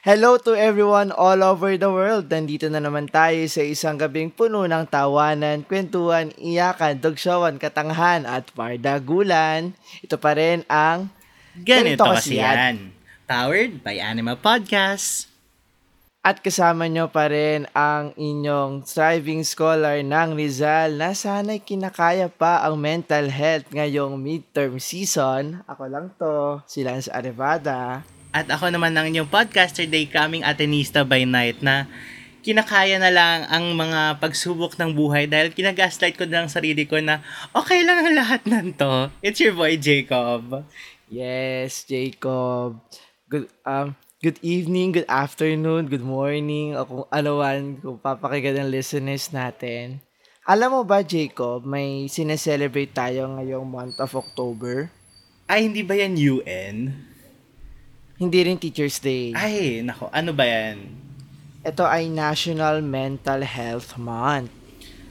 Hello 0.00 0.40
to 0.40 0.56
everyone 0.56 1.12
all 1.12 1.40
over 1.44 1.76
the 1.76 1.88
world. 1.88 2.28
Nandito 2.32 2.68
na 2.68 2.80
naman 2.82 3.08
tayo 3.08 3.40
sa 3.48 3.62
isang 3.64 4.00
gabing 4.00 4.32
puno 4.32 4.64
ng 4.64 4.84
tawanan, 4.88 5.64
kwentuhan, 5.64 6.32
iyakan, 6.40 7.00
dugsawan, 7.00 7.60
katanghan 7.60 8.24
at 8.24 8.48
pardagulan. 8.52 9.76
Ito 10.04 10.16
pa 10.16 10.36
rin 10.36 10.64
ang 10.68 11.12
Ganito, 11.56 12.04
kasi 12.04 12.40
yan. 12.40 12.92
Powered 13.28 13.80
by 13.86 13.96
Anima 14.02 14.34
Podcast. 14.34 15.29
At 16.20 16.44
kasama 16.44 16.84
nyo 16.84 17.08
pa 17.08 17.32
rin 17.32 17.64
ang 17.72 18.12
inyong 18.12 18.84
striving 18.84 19.40
scholar 19.40 20.04
ng 20.04 20.36
Rizal 20.36 21.00
na 21.00 21.16
sana'y 21.16 21.64
kinakaya 21.64 22.28
pa 22.28 22.60
ang 22.60 22.76
mental 22.76 23.32
health 23.32 23.72
ngayong 23.72 24.20
midterm 24.20 24.76
season. 24.76 25.64
Ako 25.64 25.88
lang 25.88 26.12
to, 26.20 26.60
si 26.68 26.84
Lance 26.84 27.08
Arevada. 27.08 28.04
At 28.36 28.52
ako 28.52 28.68
naman 28.68 28.92
ng 29.00 29.16
inyong 29.16 29.32
podcaster 29.32 29.88
day 29.88 30.04
coming 30.04 30.44
Atenista 30.44 31.08
by 31.08 31.24
night 31.24 31.64
na 31.64 31.88
kinakaya 32.44 33.00
na 33.00 33.08
lang 33.08 33.48
ang 33.48 33.72
mga 33.72 34.20
pagsubok 34.20 34.76
ng 34.76 34.92
buhay 34.92 35.24
dahil 35.24 35.56
kinagaslight 35.56 36.20
ko 36.20 36.28
na 36.28 36.44
lang 36.44 36.52
sarili 36.52 36.84
ko 36.84 37.00
na 37.00 37.24
okay 37.56 37.80
lang 37.80 37.96
ang 38.04 38.12
lahat 38.12 38.44
ng 38.44 38.76
to. 38.76 39.08
It's 39.24 39.40
your 39.40 39.56
boy 39.56 39.80
Jacob. 39.80 40.68
Yes, 41.08 41.88
Jacob. 41.88 42.76
Good 43.24 43.48
um 43.64 43.96
good 44.20 44.36
evening, 44.44 44.92
good 44.92 45.08
afternoon, 45.08 45.88
good 45.88 46.04
morning, 46.04 46.76
o 46.76 46.84
kung 46.84 47.04
ano 47.08 47.40
man, 47.40 47.80
kung 47.80 47.96
papakinggan 47.96 48.60
ng 48.60 48.68
listeners 48.68 49.32
natin. 49.32 50.04
Alam 50.44 50.76
mo 50.76 50.82
ba, 50.84 51.00
Jacob, 51.00 51.64
may 51.64 52.04
sineselebrate 52.04 52.92
tayo 52.92 53.32
ngayong 53.32 53.64
month 53.64 53.96
of 53.96 54.12
October? 54.12 54.92
Ay, 55.48 55.64
hindi 55.68 55.80
ba 55.80 55.96
yan 55.96 56.20
UN? 56.20 56.76
Hindi 58.20 58.38
rin 58.44 58.60
Teacher's 58.60 59.00
Day. 59.00 59.32
Ay, 59.32 59.80
nako, 59.80 60.12
ano 60.12 60.36
ba 60.36 60.44
yan? 60.44 60.84
Ito 61.64 61.88
ay 61.88 62.12
National 62.12 62.84
Mental 62.84 63.40
Health 63.40 63.96
Month. 63.96 64.52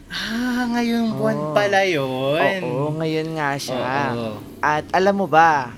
Ah, 0.10 0.70
ngayong 0.70 1.18
buwan 1.18 1.38
Oh. 1.38 1.54
pala 1.54 1.82
yun. 1.86 2.62
Oo, 2.66 2.94
ngayon 2.98 3.38
nga 3.38 3.58
siya. 3.58 4.14
Oo. 4.14 4.38
At 4.62 4.86
alam 4.94 5.18
mo 5.18 5.26
ba, 5.26 5.74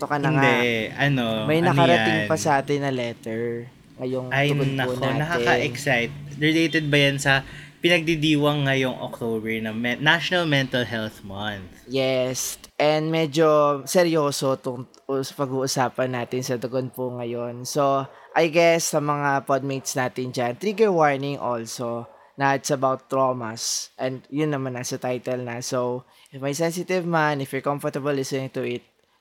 ito 0.00 0.08
ka 0.08 0.16
na 0.16 0.32
nga, 0.32 0.40
Hindi, 0.40 0.64
ano, 0.96 1.44
may 1.44 1.60
ano 1.60 1.76
nakarating 1.76 2.18
yan? 2.24 2.28
pa 2.32 2.36
sa 2.40 2.56
atin 2.56 2.80
na 2.80 2.88
letter 2.88 3.68
ngayong 4.00 4.32
Ay, 4.32 4.48
tugon 4.48 4.64
po 4.64 4.76
nako, 4.80 4.92
natin. 4.96 5.14
nakaka-excite. 5.20 6.12
Related 6.40 6.84
ba 6.88 6.96
yan 6.98 7.20
sa 7.20 7.44
pinagdidiwang 7.80 8.64
ngayong 8.64 8.96
October 8.96 9.52
na 9.58 9.72
Me- 9.72 10.00
National 10.00 10.44
Mental 10.44 10.84
Health 10.84 11.20
Month? 11.20 11.68
Yes, 11.84 12.56
and 12.76 13.12
medyo 13.12 13.44
seryoso 13.84 14.56
itong 14.56 14.88
us- 15.06 15.32
pag-uusapan 15.32 16.16
natin 16.16 16.40
sa 16.40 16.56
tugon 16.56 16.88
po 16.88 17.12
ngayon. 17.12 17.68
So, 17.68 18.08
I 18.32 18.48
guess 18.48 18.92
sa 18.92 19.00
mga 19.00 19.44
podmates 19.44 19.92
natin 19.92 20.32
dyan, 20.32 20.56
trigger 20.56 20.88
warning 20.88 21.36
also 21.36 22.08
na 22.36 22.56
it's 22.56 22.72
about 22.72 23.04
traumas. 23.08 23.92
And 23.96 24.24
yun 24.28 24.48
naman 24.48 24.72
nasa 24.72 24.96
title 24.96 25.44
na. 25.44 25.60
So, 25.60 26.08
if 26.30 26.40
may 26.40 26.56
sensitive 26.56 27.04
man, 27.04 27.44
if 27.44 27.52
you're 27.52 27.60
comfortable 27.60 28.16
listening 28.16 28.48
to 28.56 28.64
it, 28.64 28.80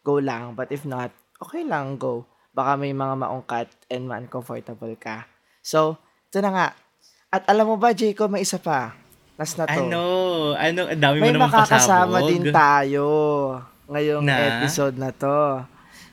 go 0.09 0.17
lang. 0.17 0.57
But 0.57 0.73
if 0.73 0.89
not, 0.89 1.13
okay 1.37 1.61
lang, 1.61 2.01
go. 2.01 2.25
Baka 2.49 2.81
may 2.81 2.97
mga 2.97 3.13
maungkat 3.13 3.69
and 3.93 4.09
ma-uncomfortable 4.09 4.97
ka. 4.97 5.29
So, 5.61 6.01
ito 6.33 6.41
na 6.41 6.49
nga. 6.49 6.67
At 7.29 7.45
alam 7.45 7.69
mo 7.69 7.77
ba, 7.77 7.93
Jacob, 7.93 8.33
may 8.33 8.41
isa 8.41 8.57
pa. 8.57 8.97
Last 9.37 9.61
na 9.61 9.69
to. 9.69 9.85
Ano? 9.85 10.01
Ano? 10.57 10.81
Ang 10.89 10.97
dami 10.97 11.21
mo 11.21 11.23
May 11.29 11.33
naman 11.37 11.53
makakasama 11.53 12.17
pasabog. 12.17 12.29
din 12.33 12.43
tayo 12.49 13.05
ngayong 13.85 14.25
Na? 14.25 14.35
episode 14.57 14.97
na 14.97 15.13
to. 15.13 15.63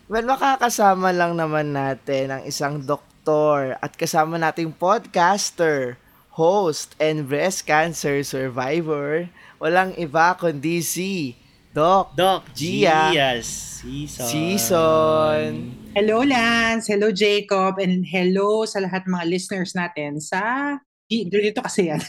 Well, 0.07 0.29
makakasama 0.29 1.11
lang 1.11 1.35
naman 1.35 1.73
natin 1.73 2.31
ang 2.31 2.43
isang 2.47 2.85
doktor 2.85 3.81
at 3.81 3.97
kasama 3.97 4.39
nating 4.39 4.77
podcaster, 4.77 5.99
host, 6.37 6.95
and 7.01 7.27
breast 7.27 7.67
cancer 7.67 8.23
survivor. 8.23 9.27
Walang 9.59 9.97
iba 9.99 10.37
kundi 10.39 10.85
si 10.85 11.35
Doc 11.77 12.17
Doc, 12.17 12.57
Gia. 12.57 13.13
Gias. 13.13 13.45
Season. 13.85 14.25
Season. 14.25 15.51
Hello 15.93 16.25
Lance, 16.25 16.89
hello 16.89 17.13
Jacob, 17.13 17.77
and 17.77 18.01
hello 18.09 18.65
sa 18.65 18.81
lahat 18.81 19.05
mga 19.05 19.29
listeners 19.29 19.77
natin 19.77 20.17
sa... 20.17 20.73
Di- 21.05 21.29
Dito 21.29 21.61
kasi 21.61 21.93
yan. 21.93 22.01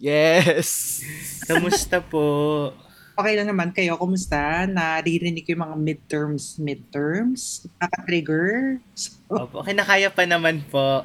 Yes. 0.00 1.02
Kamusta 1.44 1.98
po? 1.98 2.70
okay 3.18 3.34
lang 3.34 3.50
naman 3.50 3.74
kayo, 3.74 3.98
kumusta? 3.98 4.64
Naririnig 4.70 5.42
ko 5.44 5.58
yung 5.58 5.66
mga 5.66 5.76
midterms, 5.76 6.56
midterms? 6.62 7.66
Nakaka-trigger? 7.82 8.78
So, 8.94 9.18
Opo, 9.28 9.66
kinakaya 9.66 10.08
pa 10.08 10.22
naman 10.22 10.62
po. 10.70 11.02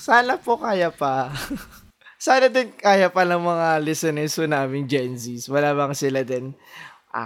Sana 0.00 0.40
po 0.40 0.56
kaya 0.56 0.88
pa. 0.90 1.30
Sana 2.18 2.50
din 2.50 2.72
kaya 2.74 3.12
pa 3.12 3.22
ng 3.22 3.38
mga 3.38 3.84
listeners 3.84 4.34
po 4.34 4.48
namin 4.48 4.88
Gen 4.88 5.14
Zs. 5.14 5.46
Wala 5.46 5.76
bang 5.76 5.94
sila 5.94 6.24
din 6.24 6.56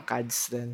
ACADS 0.01 0.39
din? 0.53 0.71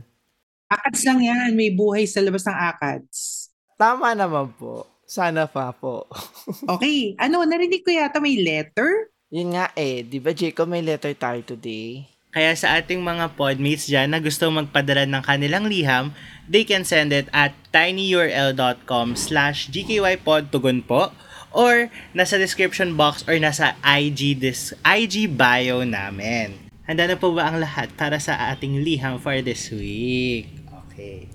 ACADS 0.68 1.00
lang 1.08 1.20
yan, 1.24 1.50
may 1.56 1.72
buhay 1.72 2.04
sa 2.04 2.20
labas 2.20 2.44
ng 2.44 2.54
ACADS. 2.54 3.48
Tama 3.80 4.12
naman 4.12 4.52
po. 4.54 4.84
Sana 5.08 5.48
pa 5.48 5.72
po. 5.72 6.04
Okay, 6.68 7.16
ano, 7.16 7.44
narinig 7.44 7.84
ko 7.84 7.92
yata 7.92 8.20
may 8.20 8.36
letter? 8.36 9.08
Yun 9.28 9.56
nga 9.56 9.72
eh, 9.76 10.04
di 10.04 10.20
ba 10.20 10.32
Jacob 10.32 10.68
may 10.68 10.80
letter 10.80 11.12
tayo 11.12 11.40
today? 11.44 12.08
Kaya 12.28 12.52
sa 12.52 12.76
ating 12.76 13.00
mga 13.00 13.40
podmates 13.40 13.88
dyan 13.88 14.12
na 14.12 14.20
gusto 14.20 14.44
magpadala 14.52 15.08
ng 15.08 15.24
kanilang 15.24 15.64
liham, 15.64 16.12
they 16.44 16.60
can 16.60 16.84
send 16.84 17.08
it 17.08 17.24
at 17.32 17.56
tinyurl.com 17.72 19.16
slash 19.16 19.72
gkypodtugon 19.72 20.84
po 20.84 21.08
or 21.56 21.88
nasa 22.12 22.36
description 22.36 22.92
box 23.00 23.24
or 23.24 23.40
nasa 23.40 23.72
IG, 23.80 24.36
dis- 24.36 24.76
IG 24.84 25.32
bio 25.32 25.88
namin. 25.88 26.67
Handa 26.88 27.04
na 27.04 27.20
po 27.20 27.36
ba 27.36 27.52
ang 27.52 27.60
lahat 27.60 27.92
para 28.00 28.16
sa 28.16 28.48
ating 28.48 28.80
liham 28.80 29.20
for 29.20 29.44
this 29.44 29.68
week? 29.68 30.48
Okay. 30.88 31.28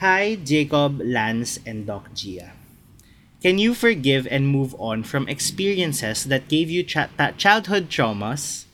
Hi, 0.00 0.40
Jacob, 0.40 1.04
Lance, 1.04 1.60
and 1.68 1.84
Doc 1.84 2.16
Gia. 2.16 2.56
Can 3.44 3.60
you 3.60 3.76
forgive 3.76 4.24
and 4.24 4.48
move 4.48 4.72
on 4.80 5.04
from 5.04 5.28
experiences 5.28 6.32
that 6.32 6.48
gave 6.48 6.72
you 6.72 6.80
ta- 6.80 7.12
childhood 7.36 7.92
traumas? 7.92 8.64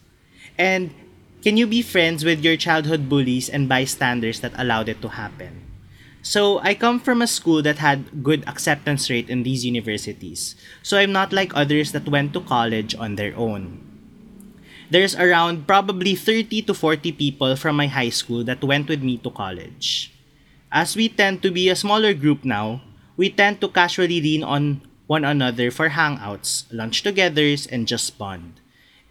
And 0.54 0.94
can 1.42 1.58
you 1.58 1.66
be 1.66 1.82
friends 1.82 2.22
with 2.22 2.46
your 2.46 2.54
childhood 2.54 3.10
bullies 3.10 3.50
and 3.50 3.66
bystanders 3.66 4.46
that 4.46 4.54
allowed 4.54 4.86
it 4.86 5.02
to 5.02 5.18
happen? 5.18 5.66
So, 6.22 6.62
I 6.62 6.78
come 6.78 7.02
from 7.02 7.18
a 7.18 7.26
school 7.26 7.66
that 7.66 7.82
had 7.82 8.22
good 8.22 8.46
acceptance 8.46 9.10
rate 9.10 9.26
in 9.26 9.42
these 9.42 9.66
universities. 9.66 10.54
So, 10.86 11.02
I'm 11.02 11.10
not 11.10 11.34
like 11.34 11.50
others 11.58 11.91
that 11.91 12.06
went 12.06 12.30
to 12.38 12.46
college 12.46 12.94
on 12.94 13.18
their 13.18 13.34
own. 13.34 13.84
There's 14.91 15.17
around 15.17 15.67
probably 15.67 16.15
30 16.15 16.62
to 16.69 16.75
40 16.75 17.12
people 17.12 17.56
from 17.56 17.77
my 17.77 17.89
high 17.89 18.12
school 18.12 18.45
that 18.45 18.62
went 18.62 18.89
with 18.89 19.03
me 19.03 19.17
to 19.25 19.31
college. 19.31 20.12
As 20.71 20.95
we 20.95 21.09
tend 21.09 21.43
to 21.43 21.50
be 21.50 21.69
a 21.69 21.77
smaller 21.77 22.12
group 22.12 22.45
now, 22.45 22.83
we 23.17 23.31
tend 23.31 23.61
to 23.61 23.69
casually 23.69 24.21
lean 24.21 24.45
on 24.45 24.83
one 25.06 25.25
another 25.25 25.71
for 25.71 25.91
hangouts, 25.91 26.65
lunch 26.71 27.03
togethers, 27.03 27.67
and 27.71 27.89
just 27.89 28.19
bond. 28.19 28.61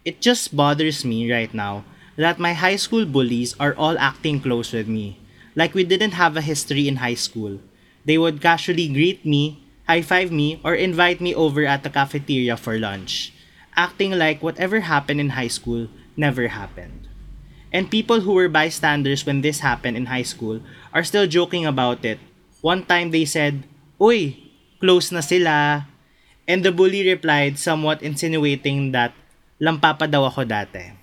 It 0.04 0.20
just 0.20 0.54
bothers 0.54 1.04
me 1.04 1.26
right 1.30 1.52
now 1.52 1.84
that 2.16 2.38
my 2.38 2.52
high 2.52 2.76
school 2.76 3.04
bullies 3.04 3.54
are 3.58 3.74
all 3.74 3.98
acting 3.98 4.38
close 4.38 4.72
with 4.72 4.86
me, 4.86 5.18
like 5.56 5.74
we 5.74 5.82
didn't 5.82 6.14
have 6.14 6.36
a 6.36 6.44
history 6.44 6.86
in 6.86 7.02
high 7.02 7.18
school. 7.18 7.58
They 8.04 8.18
would 8.18 8.40
casually 8.40 8.86
greet 8.86 9.26
me, 9.26 9.64
high 9.88 10.02
five 10.02 10.30
me, 10.30 10.60
or 10.62 10.74
invite 10.74 11.20
me 11.20 11.34
over 11.34 11.66
at 11.66 11.82
the 11.82 11.90
cafeteria 11.90 12.56
for 12.56 12.78
lunch, 12.78 13.33
acting 13.76 14.14
like 14.14 14.42
whatever 14.42 14.80
happened 14.86 15.20
in 15.20 15.34
high 15.34 15.50
school 15.50 15.88
never 16.16 16.48
happened. 16.48 17.08
And 17.74 17.90
people 17.90 18.22
who 18.22 18.34
were 18.34 18.48
bystanders 18.48 19.26
when 19.26 19.42
this 19.42 19.60
happened 19.60 19.96
in 19.96 20.06
high 20.06 20.22
school 20.26 20.62
are 20.94 21.02
still 21.02 21.26
joking 21.26 21.66
about 21.66 22.04
it. 22.04 22.22
One 22.62 22.86
time 22.86 23.10
they 23.10 23.26
said, 23.26 23.66
Uy, 23.98 24.38
close 24.78 25.10
na 25.10 25.20
sila. 25.20 25.90
And 26.46 26.62
the 26.62 26.70
bully 26.70 27.02
replied, 27.02 27.58
somewhat 27.58 28.02
insinuating 28.02 28.92
that 28.92 29.12
lampa 29.58 29.98
pa 29.98 30.06
daw 30.06 30.30
ako 30.30 30.46
dati. 30.46 30.94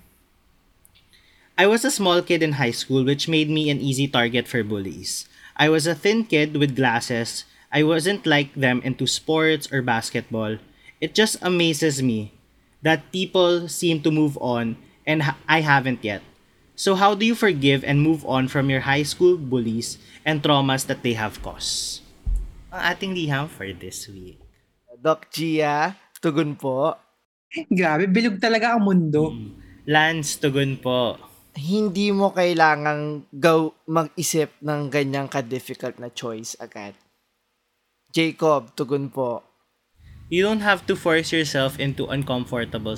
I 1.58 1.68
was 1.68 1.84
a 1.84 1.92
small 1.92 2.24
kid 2.24 2.42
in 2.42 2.56
high 2.56 2.72
school 2.72 3.04
which 3.04 3.28
made 3.28 3.52
me 3.52 3.68
an 3.68 3.80
easy 3.84 4.08
target 4.08 4.48
for 4.48 4.64
bullies. 4.64 5.28
I 5.52 5.68
was 5.68 5.84
a 5.84 5.94
thin 5.94 6.24
kid 6.24 6.56
with 6.56 6.74
glasses. 6.74 7.44
I 7.68 7.84
wasn't 7.84 8.24
like 8.24 8.54
them 8.56 8.80
into 8.80 9.04
sports 9.04 9.68
or 9.68 9.84
basketball. 9.84 10.56
It 11.04 11.12
just 11.12 11.36
amazes 11.44 12.00
me 12.00 12.32
that 12.82 13.10
people 13.14 13.66
seem 13.70 14.02
to 14.02 14.10
move 14.10 14.36
on 14.42 14.76
and 15.06 15.22
ha- 15.22 15.38
I 15.48 15.62
haven't 15.62 16.02
yet. 16.02 16.22
So 16.74 16.94
how 16.98 17.14
do 17.14 17.24
you 17.24 17.34
forgive 17.34 17.86
and 17.86 18.02
move 18.02 18.26
on 18.26 18.48
from 18.50 18.70
your 18.70 18.84
high 18.84 19.06
school 19.06 19.38
bullies 19.38 19.98
and 20.26 20.42
traumas 20.42 20.86
that 20.90 21.06
they 21.06 21.14
have 21.14 21.38
caused? 21.42 22.02
Ang 22.72 22.82
ating 22.82 23.12
liham 23.14 23.46
for 23.46 23.68
this 23.70 24.08
week. 24.08 24.40
Doc 24.98 25.30
Gia, 25.30 25.94
tugon 26.22 26.58
po. 26.58 26.96
Grabe, 27.68 28.08
bilog 28.08 28.40
talaga 28.40 28.74
ang 28.74 28.82
mundo. 28.82 29.30
Lance, 29.84 30.40
tugon 30.40 30.78
po. 30.80 31.18
hindi 31.56 32.08
mo 32.08 32.32
kailangang 32.32 33.28
go 33.28 33.76
mag-isip 33.84 34.56
ng 34.64 34.88
ganyang 34.88 35.28
ka-difficult 35.28 36.00
na 36.00 36.08
choice 36.08 36.56
agad. 36.56 36.96
Jacob, 38.08 38.72
tugon 38.72 39.12
po. 39.12 39.44
You 40.32 40.40
don't 40.40 40.64
have 40.64 40.88
to 40.88 40.96
force 40.96 41.28
yourself 41.28 41.76
into 41.76 42.08
uncomfortable 42.08 42.96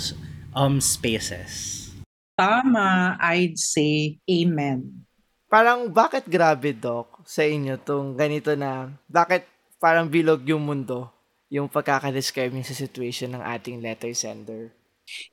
um 0.54 0.78
spaces. 0.78 1.90
Tama, 2.38 3.18
I'd 3.18 3.58
say 3.58 4.22
amen. 4.22 5.02
Parang 5.50 5.90
bakit 5.90 6.30
grabe, 6.30 6.70
Doc, 6.70 7.26
sa 7.26 7.42
inyo 7.42 7.74
tong 7.82 8.14
ganito 8.14 8.54
na, 8.54 8.94
bakit 9.10 9.50
parang 9.82 10.06
bilog 10.06 10.46
yung 10.46 10.62
mundo 10.62 11.10
yung 11.50 11.66
pagkakadescribe 11.66 12.54
niya 12.54 12.70
sa 12.70 12.86
situation 12.86 13.34
ng 13.34 13.42
ating 13.42 13.82
letter 13.82 14.14
sender? 14.14 14.70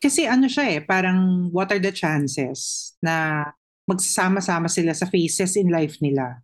Kasi 0.01 0.25
ano 0.25 0.50
siya 0.50 0.74
eh, 0.74 0.81
parang 0.81 1.53
what 1.53 1.69
are 1.69 1.77
the 1.77 1.94
chances 1.94 2.92
na 2.98 3.45
magsasama-sama 3.86 4.65
sila 4.74 4.98
sa 4.98 5.06
phases 5.06 5.53
in 5.53 5.69
life 5.69 6.01
nila. 6.01 6.42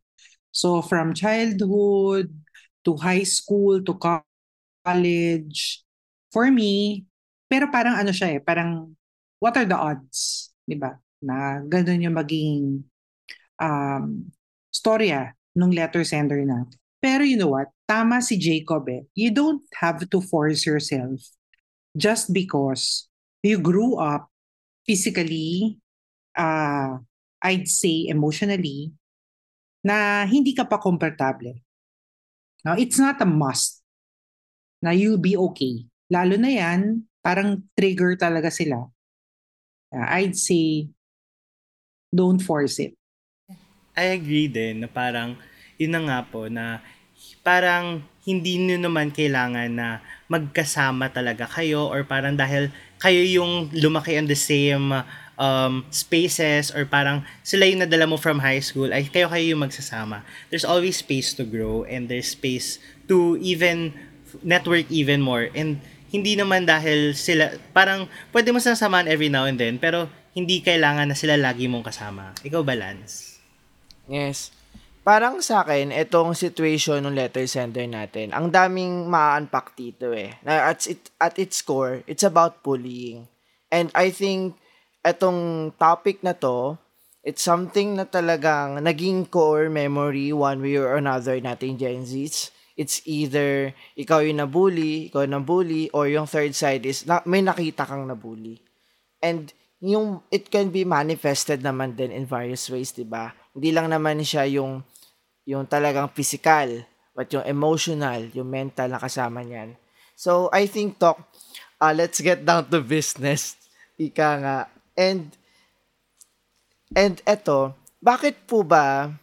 So 0.53 0.85
from 0.85 1.17
childhood 1.17 2.29
to 2.85 2.93
high 3.01 3.25
school 3.25 3.81
to 3.81 3.97
college, 4.87 5.83
for 6.31 6.47
me, 6.47 7.03
pero 7.51 7.67
parang 7.67 7.99
ano 7.99 8.15
siya 8.15 8.39
eh, 8.39 8.41
parang 8.43 8.95
what 9.43 9.55
are 9.59 9.67
the 9.67 9.75
odds, 9.75 10.51
'di 10.63 10.79
ba? 10.79 10.95
Na 11.19 11.59
ganun 11.63 12.03
yung 12.07 12.15
maging 12.15 12.87
um, 13.59 14.31
storya 14.71 15.35
nung 15.57 15.73
letter 15.73 16.07
sender 16.07 16.39
na. 16.47 16.63
Pero 17.03 17.27
you 17.27 17.35
know 17.35 17.51
what? 17.51 17.67
Tama 17.87 18.23
si 18.23 18.37
Jacob 18.37 18.87
eh. 18.89 19.03
You 19.17 19.31
don't 19.33 19.63
have 19.79 20.03
to 20.07 20.19
force 20.21 20.65
yourself 20.65 21.19
just 21.97 22.29
because 22.33 23.09
you 23.41 23.57
grew 23.57 23.97
up 23.97 24.29
physically, 24.85 25.79
uh, 26.37 26.99
I'd 27.41 27.67
say 27.67 28.09
emotionally, 28.09 28.93
na 29.85 30.25
hindi 30.25 30.53
ka 30.53 30.65
pa 30.65 30.77
komportable. 30.77 31.57
Now, 32.65 32.75
it's 32.75 32.99
not 32.99 33.21
a 33.21 33.29
must 33.29 33.86
na 34.81 34.93
you'll 34.93 35.21
be 35.21 35.35
okay. 35.35 35.85
Lalo 36.07 36.37
na 36.39 36.51
yan, 36.51 37.03
parang 37.19 37.63
trigger 37.75 38.15
talaga 38.15 38.47
sila. 38.47 38.87
I'd 39.91 40.35
say, 40.35 40.91
don't 42.13 42.39
force 42.39 42.79
it. 42.79 42.95
I 43.97 44.13
agree 44.13 44.47
din 44.47 44.85
na 44.85 44.87
parang, 44.87 45.35
yun 45.81 45.91
na 45.95 46.01
nga 46.05 46.19
po, 46.27 46.47
na 46.47 46.79
parang 47.41 48.05
hindi 48.27 48.59
nyo 48.59 48.77
naman 48.77 49.09
kailangan 49.09 49.71
na 49.71 50.03
magkasama 50.27 51.09
talaga 51.09 51.47
kayo 51.47 51.87
or 51.87 52.03
parang 52.03 52.35
dahil 52.35 52.69
kayo 52.99 53.23
yung 53.23 53.71
lumaki 53.71 54.19
on 54.19 54.27
the 54.27 54.37
same 54.37 54.91
um, 55.39 55.85
spaces 55.93 56.73
or 56.73 56.83
parang 56.83 57.23
sila 57.41 57.63
yung 57.65 57.81
nadala 57.85 58.09
mo 58.09 58.19
from 58.19 58.43
high 58.43 58.59
school, 58.59 58.91
ay 58.91 59.07
kayo 59.07 59.31
kayo 59.31 59.55
yung 59.55 59.63
magsasama. 59.63 60.27
There's 60.51 60.67
always 60.67 60.99
space 60.99 61.31
to 61.39 61.47
grow 61.47 61.87
and 61.87 62.11
there's 62.11 62.35
space 62.35 62.81
to 63.07 63.39
even 63.39 63.95
network 64.43 64.89
even 64.91 65.23
more. 65.23 65.49
And 65.53 65.81
hindi 66.11 66.39
naman 66.39 66.67
dahil 66.67 67.13
sila, 67.13 67.55
parang 67.75 68.07
pwede 68.31 68.55
mo 68.55 68.59
sasamahan 68.63 69.11
every 69.11 69.27
now 69.27 69.45
and 69.45 69.59
then, 69.59 69.77
pero 69.77 70.07
hindi 70.37 70.61
kailangan 70.61 71.09
na 71.09 71.17
sila 71.17 71.35
lagi 71.35 71.65
mong 71.65 71.87
kasama. 71.87 72.31
Ikaw 72.45 72.61
balance. 72.61 73.41
Yes. 74.07 74.55
Parang 75.07 75.39
sa 75.39 75.63
akin, 75.63 75.95
itong 75.95 76.35
situation 76.35 76.99
ng 76.99 77.15
letter 77.15 77.47
sender 77.47 77.87
natin, 77.87 78.35
ang 78.35 78.51
daming 78.51 79.07
ma-unpack 79.07 79.71
dito 79.71 80.11
eh. 80.11 80.35
Na 80.43 80.67
at, 80.67 80.83
it, 80.83 81.15
at 81.15 81.39
its 81.39 81.63
core, 81.63 82.03
it's 82.11 82.27
about 82.27 82.59
bullying. 82.59 83.23
And 83.71 83.87
I 83.95 84.11
think, 84.11 84.59
itong 85.07 85.71
topic 85.79 86.19
na 86.27 86.35
to, 86.43 86.75
it's 87.23 87.39
something 87.39 87.95
na 87.95 88.03
talagang 88.03 88.83
naging 88.83 89.31
core 89.31 89.71
memory 89.71 90.35
one 90.35 90.59
way 90.59 90.75
or 90.75 90.99
another 90.99 91.39
nating 91.39 91.79
Gen 91.79 92.03
Zs. 92.03 92.51
It's 92.77 93.01
either 93.09 93.73
ikaw 93.97 94.21
yung 94.21 94.37
nabully, 94.37 95.09
ikaw 95.09 95.25
yung 95.25 95.41
nabully, 95.41 95.89
or 95.91 96.05
yung 96.07 96.29
third 96.29 96.53
side 96.53 96.85
is 96.85 97.09
na, 97.09 97.25
may 97.25 97.41
nakita 97.41 97.89
kang 97.89 98.05
nabully. 98.05 98.61
And 99.17 99.49
yung 99.81 100.21
it 100.29 100.53
can 100.53 100.69
be 100.69 100.85
manifested 100.85 101.65
naman 101.65 101.97
din 101.97 102.13
in 102.13 102.29
various 102.29 102.69
ways, 102.69 102.93
'di 102.93 103.05
ba? 103.05 103.33
Hindi 103.53 103.73
lang 103.73 103.89
naman 103.89 104.21
siya 104.21 104.45
yung 104.45 104.85
yung 105.47 105.65
talagang 105.65 106.11
physical, 106.13 106.85
but 107.17 107.31
yung 107.33 107.47
emotional, 107.47 108.29
yung 108.35 108.51
mental 108.51 108.91
na 108.91 109.01
kasama 109.01 109.41
niyan. 109.41 109.73
So, 110.17 110.51
I 110.51 110.67
think, 110.67 110.99
Tok, 110.99 111.23
uh, 111.79 111.93
let's 111.95 112.19
get 112.19 112.43
down 112.43 112.67
to 112.67 112.83
business. 112.83 113.55
Ika 113.95 114.29
nga. 114.43 114.57
And, 114.97 115.31
and 116.91 117.21
eto, 117.23 117.77
bakit 118.03 118.43
po 118.43 118.65
ba 118.67 119.13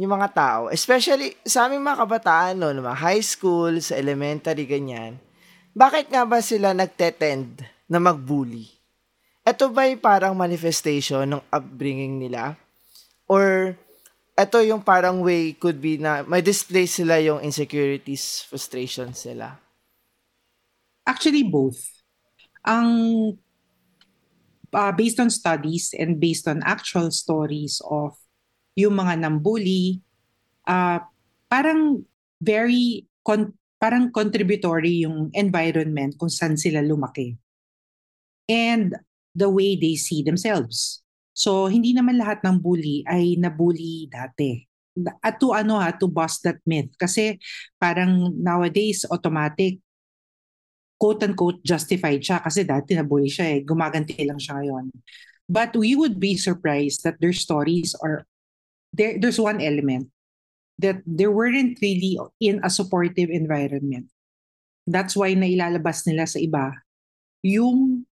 yung 0.00 0.12
mga 0.12 0.28
tao, 0.32 0.62
especially 0.72 1.36
sa 1.44 1.68
aming 1.68 1.84
mga 1.84 2.00
kabataan, 2.04 2.54
no, 2.56 2.72
mga 2.72 3.00
high 3.00 3.24
school, 3.24 3.76
sa 3.84 3.96
elementary, 4.00 4.64
ganyan, 4.64 5.20
bakit 5.76 6.08
nga 6.08 6.24
ba 6.24 6.40
sila 6.40 6.72
nagtetend 6.72 7.64
na 7.88 8.00
magbully? 8.00 8.68
Ito 9.42 9.68
ba 9.74 9.88
yung 9.88 10.00
parang 10.00 10.34
manifestation 10.38 11.26
ng 11.26 11.42
upbringing 11.50 12.20
nila? 12.22 12.56
Or 13.26 13.74
ito 14.32 14.58
yung 14.64 14.80
parang 14.80 15.20
way 15.20 15.52
could 15.56 15.82
be 15.82 16.00
na 16.00 16.24
may 16.24 16.40
display 16.40 16.88
sila 16.88 17.20
yung 17.20 17.44
insecurities, 17.44 18.46
frustrations 18.48 19.28
sila? 19.28 19.58
Actually, 21.04 21.42
both. 21.42 21.82
Ang 22.62 22.88
uh, 24.72 24.92
based 24.94 25.20
on 25.20 25.28
studies 25.28 25.92
and 25.98 26.16
based 26.22 26.48
on 26.48 26.62
actual 26.64 27.10
stories 27.10 27.82
of 27.90 28.16
yung 28.76 28.96
mga 28.96 29.20
nambully, 29.20 30.00
uh, 30.68 31.00
parang 31.48 32.02
very 32.40 33.06
con- 33.22 33.54
parang 33.82 34.14
contributory 34.14 35.02
yung 35.02 35.28
environment 35.34 36.14
kung 36.14 36.30
saan 36.30 36.54
sila 36.54 36.80
lumaki. 36.80 37.34
And 38.46 38.94
the 39.34 39.48
way 39.48 39.74
they 39.74 39.96
see 39.96 40.22
themselves. 40.22 41.02
So, 41.32 41.66
hindi 41.66 41.96
naman 41.96 42.20
lahat 42.20 42.44
ng 42.44 42.60
bully 42.60 43.02
ay 43.08 43.40
nabully 43.40 44.06
dati. 44.12 44.68
At 45.24 45.40
to 45.40 45.56
ano 45.56 45.80
ha, 45.80 45.88
to 45.96 46.04
bust 46.04 46.44
that 46.44 46.60
myth. 46.68 46.92
Kasi 47.00 47.40
parang 47.80 48.36
nowadays, 48.36 49.08
automatic, 49.08 49.80
quote-unquote, 51.00 51.64
justified 51.64 52.20
siya. 52.20 52.44
Kasi 52.44 52.68
dati 52.68 52.92
nabully 52.92 53.32
siya 53.32 53.56
eh. 53.56 53.64
Gumaganti 53.64 54.20
lang 54.28 54.36
siya 54.36 54.60
ngayon. 54.60 54.92
But 55.48 55.72
we 55.74 55.96
would 55.96 56.20
be 56.20 56.36
surprised 56.36 57.02
that 57.08 57.18
their 57.18 57.34
stories 57.34 57.96
are, 58.04 58.28
there, 58.92 59.18
there's 59.18 59.40
one 59.40 59.60
element 59.60 60.08
that 60.78 61.02
they 61.06 61.26
weren't 61.26 61.78
really 61.80 62.18
in 62.40 62.60
a 62.64 62.70
supportive 62.70 63.28
environment. 63.30 64.08
That's 64.86 65.14
why 65.14 65.34
nailalabas 65.34 66.06
nila 66.06 66.26
sa 66.26 66.38
iba 66.42 66.72
yung 67.42 68.06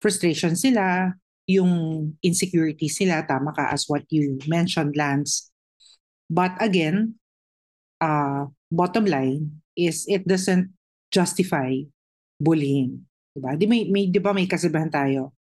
frustration 0.00 0.54
sila, 0.54 1.12
yung 1.46 2.14
insecurity 2.22 2.88
sila, 2.88 3.26
tama 3.26 3.54
ka 3.54 3.70
as 3.70 3.86
what 3.86 4.06
you 4.10 4.38
mentioned, 4.46 4.94
Lance. 4.94 5.50
But 6.30 6.58
again, 6.58 7.18
uh, 8.00 8.50
bottom 8.70 9.06
line 9.06 9.62
is 9.78 10.06
it 10.10 10.26
doesn't 10.26 10.74
justify 11.10 11.86
bullying. 12.40 13.06
Diba? 13.36 13.54
Di, 13.58 13.66
may, 13.66 13.86
may, 13.86 14.10
di 14.10 14.18
ba 14.18 14.34
may 14.34 14.48
kasabihan 14.48 14.90
tayo? 14.90 15.36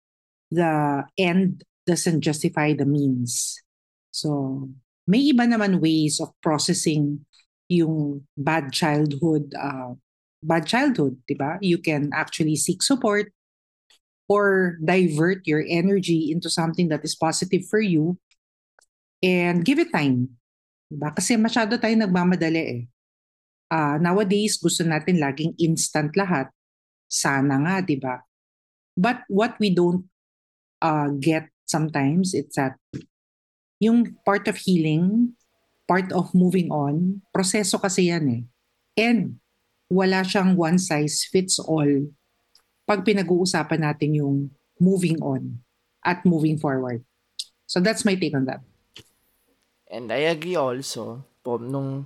The 0.50 1.03
end 1.17 1.63
doesn't 1.86 2.21
justify 2.21 2.74
the 2.74 2.86
means. 2.86 3.62
So, 4.12 4.70
may 5.08 5.32
iba 5.32 5.48
naman 5.48 5.80
ways 5.80 6.20
of 6.20 6.36
processing 6.44 7.25
yung 7.72 8.27
bad 8.36 8.75
childhood, 8.75 9.56
uh, 9.56 9.96
bad 10.44 10.68
childhood, 10.68 11.18
ba? 11.39 11.58
You 11.63 11.80
can 11.80 12.12
actually 12.12 12.60
seek 12.60 12.84
support 12.84 13.32
or 14.27 14.75
divert 14.84 15.48
your 15.48 15.63
energy 15.68 16.32
into 16.32 16.51
something 16.51 16.91
that 16.91 17.03
is 17.03 17.15
positive 17.15 17.63
for 17.68 17.80
you 17.80 18.20
and 19.24 19.63
give 19.63 19.80
it 19.80 19.91
time. 19.91 20.36
Diba? 20.91 21.15
Kasi 21.15 21.39
masyado 21.39 21.80
tayo 21.80 21.96
nagmamadali 21.96 22.63
eh. 22.63 22.82
Uh, 23.72 23.96
nowadays, 24.03 24.60
gusto 24.60 24.84
natin 24.84 25.24
laging 25.24 25.56
instant 25.56 26.12
lahat. 26.20 26.51
Sana 27.08 27.56
nga, 27.63 27.75
di 27.80 27.96
ba? 27.96 28.20
But 29.00 29.24
what 29.32 29.56
we 29.60 29.72
don't 29.72 30.12
uh, 30.84 31.08
get 31.15 31.48
sometimes, 31.63 32.36
it's 32.36 32.60
that 32.60 32.75
yung 33.81 34.13
part 34.21 34.45
of 34.45 34.61
healing, 34.61 35.33
part 35.89 36.13
of 36.13 36.29
moving 36.38 36.69
on, 36.69 37.25
proseso 37.33 37.81
kasi 37.81 38.13
yan 38.13 38.25
eh. 38.29 38.43
And 38.93 39.41
wala 39.89 40.21
siyang 40.21 40.53
one 40.53 40.77
size 40.77 41.25
fits 41.25 41.57
all 41.57 42.13
pag 42.85 43.01
pinag-uusapan 43.01 43.81
natin 43.81 44.21
yung 44.21 44.53
moving 44.77 45.17
on 45.25 45.59
at 46.05 46.21
moving 46.23 46.61
forward. 46.61 47.01
So 47.65 47.81
that's 47.81 48.05
my 48.05 48.13
take 48.13 48.38
on 48.38 48.45
that. 48.45 48.61
And 49.89 50.13
I 50.13 50.29
agree 50.29 50.55
also 50.55 51.25
po 51.41 51.57
nung 51.57 52.05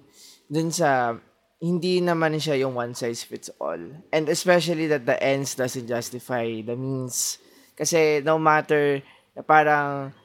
dun 0.49 0.71
sa 0.71 1.19
hindi 1.59 1.99
naman 1.99 2.37
siya 2.39 2.65
yung 2.65 2.77
one 2.77 2.95
size 2.95 3.21
fits 3.27 3.51
all. 3.59 3.81
And 4.15 4.25
especially 4.31 4.87
that 4.89 5.05
the 5.05 5.17
ends 5.19 5.53
doesn't 5.59 5.89
justify 5.89 6.61
the 6.63 6.77
means. 6.77 7.37
Kasi 7.75 8.23
no 8.23 8.39
matter 8.39 9.03
na 9.35 9.41
parang 9.43 10.15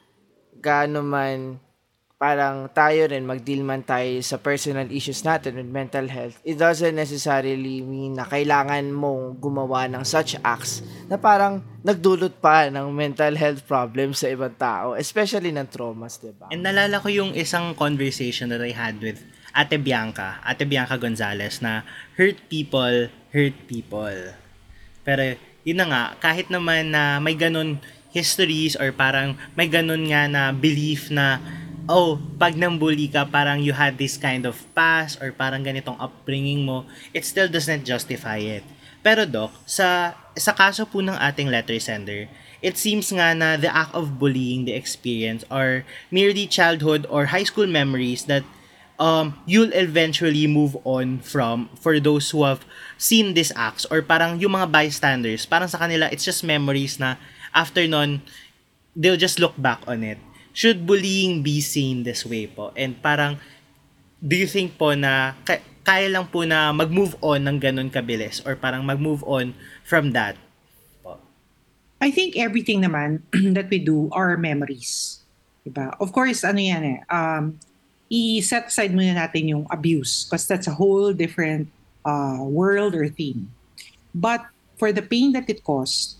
gaano 0.59 0.99
man 1.05 1.61
parang 2.21 2.69
tayo 2.69 3.09
rin 3.09 3.25
mag-deal 3.25 3.65
man 3.65 3.81
tayo 3.81 4.21
sa 4.21 4.37
personal 4.37 4.85
issues 4.93 5.25
natin 5.25 5.57
with 5.57 5.65
mental 5.65 6.05
health, 6.05 6.37
it 6.45 6.53
doesn't 6.53 6.93
necessarily 6.93 7.81
mean 7.81 8.13
na 8.13 8.29
kailangan 8.29 8.93
mong 8.93 9.41
gumawa 9.41 9.89
ng 9.89 10.05
such 10.05 10.37
acts 10.45 10.85
na 11.09 11.17
parang 11.17 11.65
nagdulot 11.81 12.37
pa 12.37 12.69
ng 12.69 12.93
mental 12.93 13.33
health 13.33 13.65
problems 13.65 14.21
sa 14.21 14.29
ibang 14.29 14.53
tao, 14.53 14.93
especially 14.93 15.49
ng 15.49 15.65
traumas, 15.65 16.21
di 16.21 16.29
ba? 16.29 16.53
And 16.53 16.61
nalala 16.61 17.01
ko 17.01 17.09
yung 17.09 17.33
isang 17.33 17.73
conversation 17.73 18.53
that 18.53 18.61
I 18.61 18.69
had 18.69 19.01
with 19.01 19.17
Ate 19.57 19.81
Bianca, 19.81 20.45
Ate 20.45 20.69
Bianca 20.69 21.01
Gonzalez 21.01 21.57
na 21.65 21.81
hurt 22.21 22.37
people, 22.53 23.09
hurt 23.33 23.57
people. 23.65 24.37
Pero 25.01 25.41
yun 25.65 25.81
na 25.81 25.87
nga, 25.89 26.03
kahit 26.21 26.53
naman 26.53 26.93
na 26.93 27.17
may 27.17 27.33
ganun 27.33 27.81
histories 28.11 28.75
or 28.75 28.91
parang 28.91 29.39
may 29.55 29.67
ganun 29.71 30.07
nga 30.11 30.27
na 30.27 30.51
belief 30.51 31.07
na 31.11 31.39
oh, 31.89 32.19
pag 32.39 32.53
nambully 32.55 33.11
ka, 33.11 33.27
parang 33.27 33.59
you 33.59 33.73
had 33.73 33.97
this 33.97 34.15
kind 34.15 34.45
of 34.47 34.55
past 34.71 35.19
or 35.19 35.35
parang 35.35 35.65
ganitong 35.65 35.99
upbringing 35.99 36.63
mo, 36.63 36.85
it 37.11 37.27
still 37.27 37.51
doesn't 37.51 37.83
justify 37.83 38.39
it. 38.39 38.63
Pero 39.01 39.25
Doc, 39.25 39.51
sa, 39.65 40.13
sa 40.37 40.53
kaso 40.53 40.85
po 40.85 41.01
ng 41.01 41.17
ating 41.17 41.49
letter 41.49 41.75
sender, 41.81 42.29
it 42.61 42.77
seems 42.77 43.09
nga 43.09 43.33
na 43.33 43.57
the 43.57 43.67
act 43.67 43.91
of 43.97 44.21
bullying 44.21 44.69
the 44.69 44.77
experience 44.77 45.41
or 45.49 45.81
merely 46.13 46.45
childhood 46.45 47.09
or 47.09 47.33
high 47.33 47.43
school 47.43 47.65
memories 47.65 48.29
that 48.29 48.45
um, 49.01 49.33
you'll 49.49 49.73
eventually 49.73 50.45
move 50.45 50.77
on 50.85 51.17
from 51.25 51.65
for 51.81 51.97
those 51.97 52.29
who 52.29 52.45
have 52.45 52.61
seen 53.01 53.33
these 53.33 53.49
acts 53.57 53.89
or 53.89 54.05
parang 54.05 54.37
yung 54.37 54.53
mga 54.53 54.69
bystanders, 54.69 55.49
parang 55.49 55.67
sa 55.67 55.81
kanila, 55.81 56.05
it's 56.13 56.23
just 56.23 56.45
memories 56.45 57.01
na 57.01 57.17
after 57.53 57.87
nun, 57.87 58.21
they'll 58.95 59.19
just 59.19 59.39
look 59.39 59.55
back 59.59 59.79
on 59.87 60.03
it 60.03 60.17
should 60.53 60.85
bullying 60.85 61.43
be 61.43 61.59
seen 61.59 62.03
this 62.03 62.27
way 62.27 62.47
po? 62.47 62.71
And 62.75 62.99
parang, 62.99 63.39
do 64.19 64.35
you 64.35 64.47
think 64.47 64.77
po 64.77 64.93
na 64.93 65.35
ka- 65.47 65.63
kaya 65.81 66.11
lang 66.11 66.27
po 66.29 66.43
na 66.43 66.69
mag-move 66.75 67.17
on 67.23 67.47
ng 67.47 67.57
ganun 67.57 67.89
kabilis 67.89 68.43
or 68.45 68.55
parang 68.55 68.85
mag-move 68.85 69.23
on 69.25 69.55
from 69.83 70.11
that 70.13 70.37
po? 71.01 71.17
I 72.03 72.11
think 72.11 72.37
everything 72.37 72.83
naman 72.83 73.23
that 73.57 73.71
we 73.71 73.79
do 73.79 74.11
are 74.11 74.35
memories. 74.37 75.23
Diba? 75.65 75.93
Of 75.97 76.11
course, 76.11 76.43
ano 76.43 76.59
yan 76.59 76.83
eh, 76.83 76.99
um, 77.09 77.57
i-set 78.11 78.67
aside 78.67 78.91
muna 78.91 79.15
natin 79.15 79.47
yung 79.47 79.65
abuse 79.71 80.27
because 80.27 80.43
that's 80.45 80.67
a 80.67 80.75
whole 80.75 81.15
different 81.15 81.71
uh, 82.03 82.43
world 82.43 82.91
or 82.93 83.07
theme. 83.07 83.49
But 84.11 84.43
for 84.75 84.91
the 84.91 85.05
pain 85.05 85.31
that 85.37 85.47
it 85.47 85.63
caused, 85.63 86.19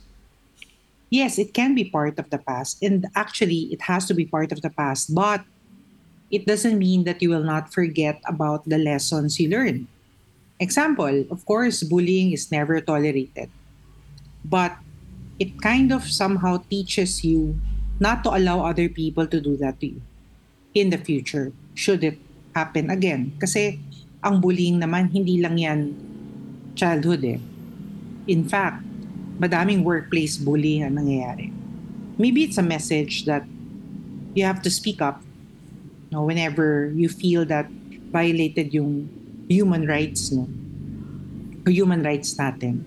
yes, 1.12 1.38
it 1.38 1.54
can 1.54 1.76
be 1.76 1.86
part 1.86 2.18
of 2.18 2.32
the 2.32 2.40
past. 2.40 2.82
And 2.82 3.06
actually, 3.14 3.70
it 3.70 3.86
has 3.86 4.08
to 4.08 4.16
be 4.16 4.26
part 4.26 4.52
of 4.52 4.64
the 4.64 4.72
past. 4.72 5.14
But 5.14 5.44
it 6.32 6.48
doesn't 6.48 6.80
mean 6.80 7.04
that 7.04 7.22
you 7.22 7.30
will 7.30 7.44
not 7.44 7.70
forget 7.70 8.24
about 8.26 8.66
the 8.66 8.80
lessons 8.80 9.38
you 9.38 9.52
learned. 9.52 9.86
Example, 10.58 11.28
of 11.30 11.46
course, 11.46 11.84
bullying 11.84 12.32
is 12.32 12.50
never 12.50 12.80
tolerated. 12.80 13.52
But 14.46 14.80
it 15.38 15.62
kind 15.62 15.92
of 15.92 16.08
somehow 16.08 16.64
teaches 16.72 17.24
you 17.24 17.60
not 18.00 18.24
to 18.24 18.34
allow 18.34 18.66
other 18.66 18.90
people 18.90 19.28
to 19.28 19.42
do 19.42 19.58
that 19.58 19.80
to 19.82 19.88
you 19.94 20.02
in 20.74 20.90
the 20.90 20.98
future, 20.98 21.52
should 21.76 22.04
it 22.04 22.18
happen 22.56 22.90
again. 22.90 23.36
Kasi 23.38 23.78
ang 24.24 24.40
bullying 24.40 24.80
naman, 24.80 25.12
hindi 25.12 25.42
lang 25.42 25.58
yan 25.58 25.80
childhood 26.74 27.26
eh. 27.26 27.40
In 28.30 28.48
fact, 28.48 28.86
madaming 29.42 29.82
workplace 29.82 30.38
bullying 30.38 30.86
ang 30.86 31.02
nangyayari. 31.02 31.50
Maybe 32.22 32.46
it's 32.46 32.62
a 32.62 32.66
message 32.66 33.26
that 33.26 33.42
you 34.38 34.46
have 34.46 34.62
to 34.62 34.70
speak 34.70 35.02
up 35.02 35.26
no, 36.14 36.22
whenever 36.22 36.94
you 36.94 37.10
feel 37.10 37.42
that 37.50 37.66
violated 38.14 38.70
yung 38.70 39.10
human 39.50 39.90
rights 39.90 40.30
no 40.30 40.46
human 41.66 42.06
rights 42.06 42.38
natin. 42.38 42.86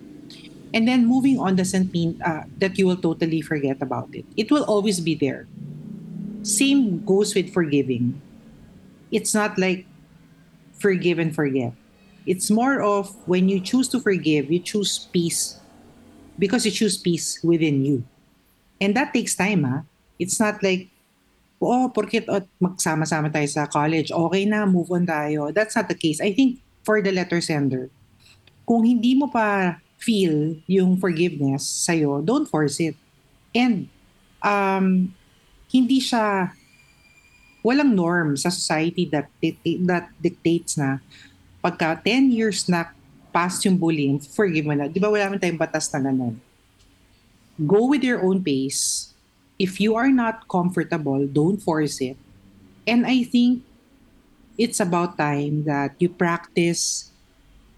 And 0.74 0.86
then 0.86 1.06
moving 1.06 1.38
on 1.38 1.54
doesn't 1.54 1.94
mean 1.94 2.18
uh, 2.22 2.42
that 2.58 2.78
you 2.78 2.86
will 2.86 2.98
totally 2.98 3.40
forget 3.40 3.78
about 3.82 4.10
it. 4.10 4.26
It 4.36 4.50
will 4.50 4.66
always 4.66 4.98
be 4.98 5.14
there. 5.14 5.46
Same 6.42 7.04
goes 7.06 7.34
with 7.34 7.54
forgiving. 7.54 8.20
It's 9.14 9.34
not 9.34 9.54
like 9.58 9.86
forgive 10.74 11.22
and 11.22 11.30
forget. 11.30 11.72
It's 12.26 12.50
more 12.50 12.82
of 12.82 13.14
when 13.28 13.48
you 13.48 13.60
choose 13.60 13.86
to 13.94 14.00
forgive, 14.00 14.50
you 14.50 14.58
choose 14.58 15.06
peace 15.12 15.62
because 16.38 16.66
you 16.66 16.72
choose 16.72 16.98
peace 16.98 17.40
within 17.42 17.84
you. 17.84 18.04
And 18.80 18.94
that 18.96 19.14
takes 19.14 19.34
time, 19.34 19.64
ha? 19.64 19.82
It's 20.18 20.38
not 20.38 20.62
like, 20.62 20.90
oh, 21.62 21.90
porkit 21.94 22.28
oh, 22.28 22.44
magsama-sama 22.60 23.32
tayo 23.32 23.48
sa 23.48 23.66
college, 23.66 24.12
okay 24.12 24.44
na, 24.44 24.66
move 24.66 24.90
on 24.92 25.06
tayo. 25.06 25.54
That's 25.54 25.74
not 25.74 25.88
the 25.88 25.98
case. 25.98 26.20
I 26.20 26.34
think 26.34 26.60
for 26.84 27.00
the 27.00 27.10
letter 27.10 27.40
sender, 27.40 27.88
kung 28.68 28.84
hindi 28.84 29.14
mo 29.14 29.28
pa 29.30 29.80
feel 29.96 30.60
yung 30.68 31.00
forgiveness 31.00 31.64
sa'yo, 31.64 32.20
don't 32.20 32.44
force 32.44 32.76
it. 32.80 32.96
And 33.56 33.88
um, 34.44 35.14
hindi 35.72 35.98
siya, 36.02 36.52
walang 37.64 37.96
norm 37.96 38.36
sa 38.36 38.52
society 38.52 39.08
that, 39.08 39.32
that 39.88 40.12
dictates 40.20 40.76
na 40.76 41.00
pagka 41.64 41.96
10 42.04 42.28
years 42.28 42.68
na 42.68 42.92
past 43.34 43.66
yung 43.66 43.74
bullying, 43.74 44.22
forgive 44.22 44.62
mo 44.62 44.78
na. 44.78 44.86
Di 44.86 45.02
ba 45.02 45.10
wala 45.10 45.26
naman 45.26 45.42
tayong 45.42 45.58
batas 45.58 45.90
na 45.90 45.98
ganun? 45.98 46.38
Go 47.58 47.90
with 47.90 48.06
your 48.06 48.22
own 48.22 48.38
pace. 48.38 49.10
If 49.58 49.82
you 49.82 49.98
are 49.98 50.10
not 50.14 50.46
comfortable, 50.46 51.26
don't 51.26 51.58
force 51.58 51.98
it. 51.98 52.14
And 52.86 53.02
I 53.02 53.26
think 53.26 53.66
it's 54.54 54.78
about 54.78 55.18
time 55.18 55.66
that 55.66 55.98
you 55.98 56.06
practice 56.14 57.10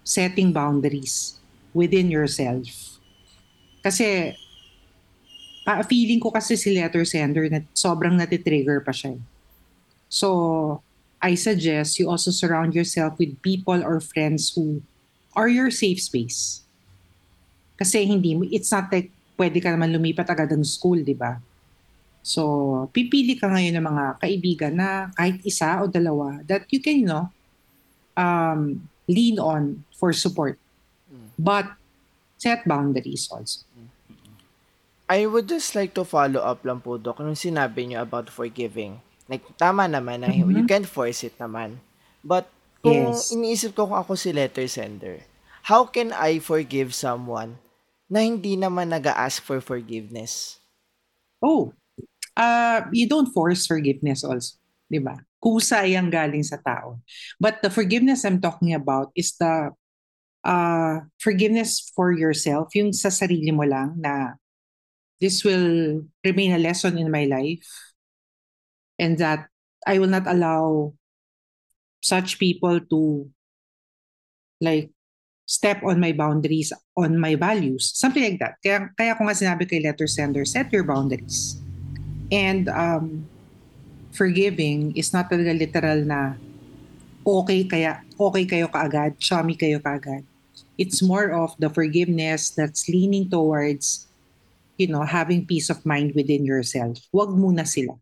setting 0.05 0.53
boundaries 0.53 1.41
within 1.73 2.13
yourself. 2.13 3.01
Kasi, 3.81 4.37
feeling 5.89 6.21
ko 6.21 6.29
kasi 6.31 6.55
si 6.55 6.73
letter 6.77 7.03
sender 7.03 7.49
na 7.49 7.65
sobrang 7.73 8.13
natitrigger 8.13 8.81
pa 8.85 8.93
siya. 8.93 9.17
So, 10.09 10.81
I 11.17 11.33
suggest 11.33 11.97
you 11.97 12.09
also 12.09 12.29
surround 12.29 12.77
yourself 12.77 13.17
with 13.17 13.41
people 13.41 13.81
or 13.81 13.99
friends 13.99 14.53
who 14.53 14.85
or 15.37 15.45
your 15.45 15.69
safe 15.69 16.01
space. 16.01 16.65
Kasi 17.77 18.09
hindi 18.09 18.33
mo, 18.33 18.49
it's 18.49 18.73
not 18.73 18.89
like 18.89 19.13
pwede 19.37 19.61
ka 19.61 19.69
naman 19.69 19.93
lumipat 19.93 20.33
agad 20.33 20.49
ng 20.49 20.65
school, 20.65 20.97
di 21.05 21.13
ba? 21.13 21.37
So, 22.25 22.89
pipili 22.91 23.37
ka 23.37 23.47
ngayon 23.47 23.77
ng 23.77 23.85
mga 23.85 24.05
kaibigan 24.19 24.73
na 24.75 25.13
kahit 25.13 25.39
isa 25.45 25.79
o 25.79 25.87
dalawa 25.87 26.41
that 26.49 26.65
you 26.73 26.81
can, 26.81 26.99
you 26.99 27.07
know, 27.07 27.29
um, 28.17 28.89
lean 29.05 29.37
on 29.37 29.85
for 29.93 30.11
support. 30.11 30.57
But 31.37 31.69
set 32.41 32.65
boundaries 32.65 33.29
also. 33.29 33.61
I 35.07 35.23
would 35.23 35.47
just 35.47 35.71
like 35.71 35.95
to 35.95 36.03
follow 36.03 36.43
up 36.43 36.65
lang 36.67 36.83
po, 36.83 36.99
Doc, 36.99 37.23
nung 37.23 37.37
sinabi 37.37 37.87
niyo 37.87 38.03
about 38.03 38.27
forgiving. 38.27 38.99
Like, 39.31 39.45
tama 39.55 39.87
naman 39.87 40.25
na 40.25 40.33
mm-hmm. 40.33 40.51
you 40.51 40.65
can't 40.67 40.89
force 40.89 41.23
it 41.23 41.37
naman. 41.39 41.79
But 42.25 42.51
kung 42.83 43.15
yes. 43.15 43.31
iniisip 43.31 43.71
ko 43.71 43.87
kung 43.87 43.99
ako 43.99 44.19
si 44.19 44.35
letter 44.35 44.67
sender, 44.67 45.23
how 45.67 45.83
can 45.83 46.15
I 46.15 46.39
forgive 46.39 46.95
someone 46.95 47.59
na 48.07 48.23
hindi 48.23 48.55
naman 48.55 48.87
nag-ask 48.87 49.43
for 49.43 49.59
forgiveness? 49.59 50.63
Oh, 51.43 51.75
uh, 52.39 52.87
you 52.95 53.03
don't 53.03 53.27
force 53.35 53.67
forgiveness 53.67 54.23
also, 54.23 54.55
di 54.87 55.03
ba? 55.03 55.19
Kusa 55.43 55.83
yung 55.83 56.07
galing 56.07 56.47
sa 56.47 56.55
tao. 56.63 57.03
But 57.35 57.59
the 57.59 57.67
forgiveness 57.67 58.23
I'm 58.23 58.39
talking 58.39 58.71
about 58.71 59.11
is 59.11 59.35
the 59.35 59.75
uh, 60.47 61.03
forgiveness 61.19 61.91
for 61.91 62.15
yourself, 62.15 62.71
yung 62.71 62.95
sa 62.95 63.11
sarili 63.11 63.51
mo 63.51 63.67
lang 63.67 63.99
na 63.99 64.39
this 65.19 65.43
will 65.43 66.07
remain 66.23 66.55
a 66.55 66.63
lesson 66.63 66.95
in 66.95 67.11
my 67.11 67.27
life 67.27 67.67
and 68.95 69.19
that 69.19 69.51
I 69.83 69.99
will 69.99 70.09
not 70.09 70.31
allow 70.31 70.95
such 71.99 72.39
people 72.39 72.79
to 72.79 73.27
like 74.63 74.95
step 75.47 75.79
on 75.81 75.97
my 75.97 76.11
boundaries, 76.11 76.75
on 76.99 77.15
my 77.15 77.33
values, 77.39 77.95
something 77.95 78.21
like 78.21 78.39
that. 78.43 78.59
Kaya, 78.59 78.91
kaya 78.93 79.15
ko 79.15 79.23
nga 79.25 79.33
sinabi 79.33 79.63
kay 79.63 79.79
letter 79.79 80.05
sender, 80.05 80.43
set 80.43 80.69
your 80.75 80.83
boundaries. 80.83 81.57
And 82.27 82.67
um, 82.67 83.23
forgiving 84.11 84.91
is 84.99 85.15
not 85.15 85.31
talaga 85.31 85.55
literal 85.55 86.03
na 86.03 86.35
okay 87.23 87.63
kaya 87.63 88.03
okay 88.19 88.43
kayo 88.43 88.67
kaagad, 88.67 89.15
chummy 89.23 89.55
kayo 89.55 89.79
kaagad. 89.79 90.27
It's 90.75 91.01
more 91.01 91.31
of 91.31 91.55
the 91.57 91.71
forgiveness 91.71 92.51
that's 92.51 92.85
leaning 92.91 93.31
towards 93.31 94.07
you 94.77 94.85
know, 94.85 95.01
having 95.01 95.45
peace 95.45 95.69
of 95.73 95.81
mind 95.83 96.13
within 96.13 96.45
yourself. 96.45 97.01
Huwag 97.09 97.33
muna 97.33 97.65
sila. 97.65 97.97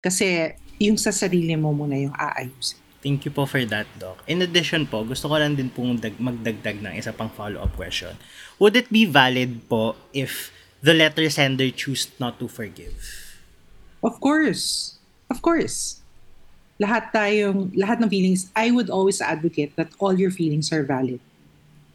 Kasi 0.00 0.56
yung 0.80 0.96
sa 0.96 1.12
sarili 1.12 1.52
mo 1.54 1.70
muna 1.70 2.00
yung 2.00 2.16
aayusin. 2.16 2.80
Thank 2.98 3.22
you 3.22 3.30
po 3.30 3.46
for 3.46 3.62
that, 3.70 3.86
Doc. 3.94 4.18
In 4.26 4.42
addition 4.42 4.90
po, 4.90 5.06
gusto 5.06 5.30
ko 5.30 5.38
lang 5.38 5.54
din 5.54 5.70
pong 5.70 6.02
dag- 6.02 6.18
magdagdag 6.18 6.82
ng 6.82 6.98
isa 6.98 7.14
pang 7.14 7.30
follow-up 7.30 7.70
question. 7.78 8.18
Would 8.58 8.74
it 8.74 8.90
be 8.90 9.06
valid 9.06 9.70
po 9.70 9.94
if 10.10 10.50
the 10.82 10.90
letter 10.90 11.30
sender 11.30 11.70
choose 11.70 12.10
not 12.18 12.42
to 12.42 12.50
forgive? 12.50 12.98
Of 14.02 14.18
course. 14.18 14.98
Of 15.30 15.38
course. 15.42 16.02
Lahat 16.78 17.10
tayong, 17.14 17.70
lahat 17.74 18.02
ng 18.02 18.10
feelings, 18.10 18.50
I 18.54 18.74
would 18.74 18.90
always 18.90 19.22
advocate 19.22 19.78
that 19.78 19.94
all 20.02 20.14
your 20.14 20.34
feelings 20.34 20.74
are 20.74 20.82
valid. 20.82 21.22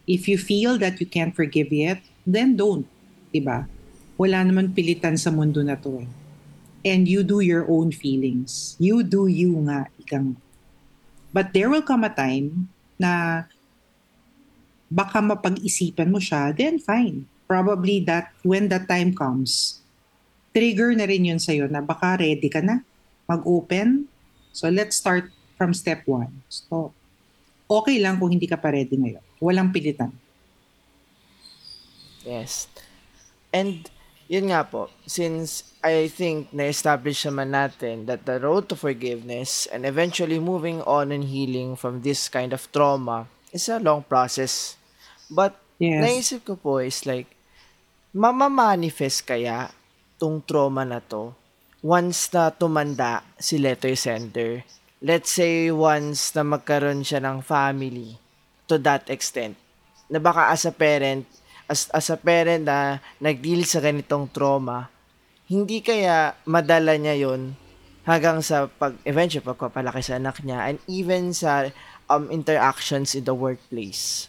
If 0.04 0.28
you 0.28 0.36
feel 0.36 0.76
that 0.80 1.00
you 1.00 1.08
can't 1.08 1.32
forgive 1.32 1.72
yet, 1.72 2.04
then 2.24 2.56
don't. 2.56 2.84
Diba? 3.32 3.68
Wala 4.20 4.44
naman 4.44 4.76
pilitan 4.76 5.16
sa 5.16 5.32
mundo 5.32 5.64
na 5.64 5.76
to 5.80 6.04
eh. 6.04 6.08
And 6.84 7.08
you 7.08 7.24
do 7.24 7.40
your 7.40 7.64
own 7.64 7.96
feelings. 7.96 8.76
You 8.76 9.00
do 9.00 9.24
you 9.24 9.56
nga, 9.64 9.88
ikang. 9.96 10.36
But 11.34 11.50
there 11.50 11.66
will 11.66 11.82
come 11.82 12.06
a 12.06 12.14
time 12.14 12.70
na 12.94 13.42
baka 14.86 15.18
mapag-isipan 15.18 16.14
mo 16.14 16.22
siya, 16.22 16.54
then 16.54 16.78
fine. 16.78 17.26
Probably 17.50 17.98
that 18.06 18.30
when 18.46 18.70
that 18.70 18.86
time 18.86 19.10
comes, 19.10 19.82
trigger 20.54 20.94
na 20.94 21.10
rin 21.10 21.26
yun 21.26 21.42
sa'yo 21.42 21.66
na 21.66 21.82
baka 21.82 22.22
ready 22.22 22.46
ka 22.46 22.62
na 22.62 22.86
mag-open. 23.26 24.06
So 24.54 24.70
let's 24.70 24.94
start 24.94 25.34
from 25.58 25.74
step 25.74 26.06
one. 26.06 26.30
So, 26.46 26.94
okay 27.66 27.98
lang 27.98 28.22
kung 28.22 28.30
hindi 28.30 28.46
ka 28.46 28.54
pa 28.54 28.70
ready 28.70 28.94
ngayon. 28.94 29.24
Walang 29.42 29.74
pilitan. 29.74 30.14
Yes. 32.22 32.70
And 33.50 33.90
yun 34.28 34.48
nga 34.50 34.64
po, 34.64 34.88
since 35.04 35.64
I 35.84 36.08
think 36.08 36.48
na-establish 36.52 37.28
naman 37.28 37.52
natin 37.52 38.08
that 38.08 38.24
the 38.24 38.40
road 38.40 38.72
to 38.72 38.76
forgiveness 38.76 39.68
and 39.68 39.84
eventually 39.84 40.40
moving 40.40 40.80
on 40.88 41.12
and 41.12 41.28
healing 41.28 41.76
from 41.76 42.00
this 42.00 42.32
kind 42.32 42.56
of 42.56 42.64
trauma 42.72 43.28
is 43.52 43.68
a 43.68 43.80
long 43.80 44.02
process. 44.04 44.76
But 45.28 45.60
Yes. 45.74 46.06
naisip 46.06 46.46
ko 46.46 46.54
po 46.54 46.78
is 46.78 47.02
like, 47.02 47.26
mamamanifest 48.14 49.26
kaya 49.26 49.74
tong 50.22 50.38
trauma 50.46 50.86
na 50.86 51.02
to 51.02 51.34
once 51.82 52.30
na 52.32 52.48
tumanda 52.54 53.26
si 53.36 53.58
letter 53.58 53.92
sender. 53.98 54.62
Let's 55.04 55.34
say 55.34 55.68
once 55.68 56.32
na 56.32 56.46
magkaroon 56.46 57.04
siya 57.04 57.20
ng 57.20 57.44
family 57.44 58.16
to 58.70 58.80
that 58.80 59.10
extent. 59.12 59.58
Na 60.08 60.16
baka 60.16 60.48
as 60.54 60.64
a 60.64 60.72
parent, 60.72 61.28
as, 61.68 61.88
as 61.92 62.06
a 62.12 62.18
parent 62.18 62.64
na 62.68 63.00
nag-deal 63.20 63.64
sa 63.64 63.80
ganitong 63.80 64.28
trauma, 64.28 64.88
hindi 65.48 65.80
kaya 65.84 66.36
madala 66.48 66.96
niya 66.96 67.28
yon 67.28 67.52
hanggang 68.04 68.44
sa 68.44 68.68
pag 68.68 68.96
eventually 69.08 69.44
pagpapalaki 69.44 70.04
sa 70.04 70.20
anak 70.20 70.40
niya 70.44 70.72
and 70.72 70.78
even 70.88 71.32
sa 71.32 71.72
um, 72.08 72.28
interactions 72.28 73.16
in 73.16 73.24
the 73.24 73.32
workplace. 73.32 74.28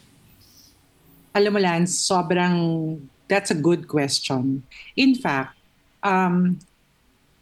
Alam 1.36 1.56
mo, 1.56 1.60
Lance, 1.60 1.92
sobrang, 1.92 2.96
that's 3.28 3.52
a 3.52 3.60
good 3.60 3.92
question. 3.92 4.64
In 4.96 5.16
fact, 5.20 5.52
um, 6.00 6.60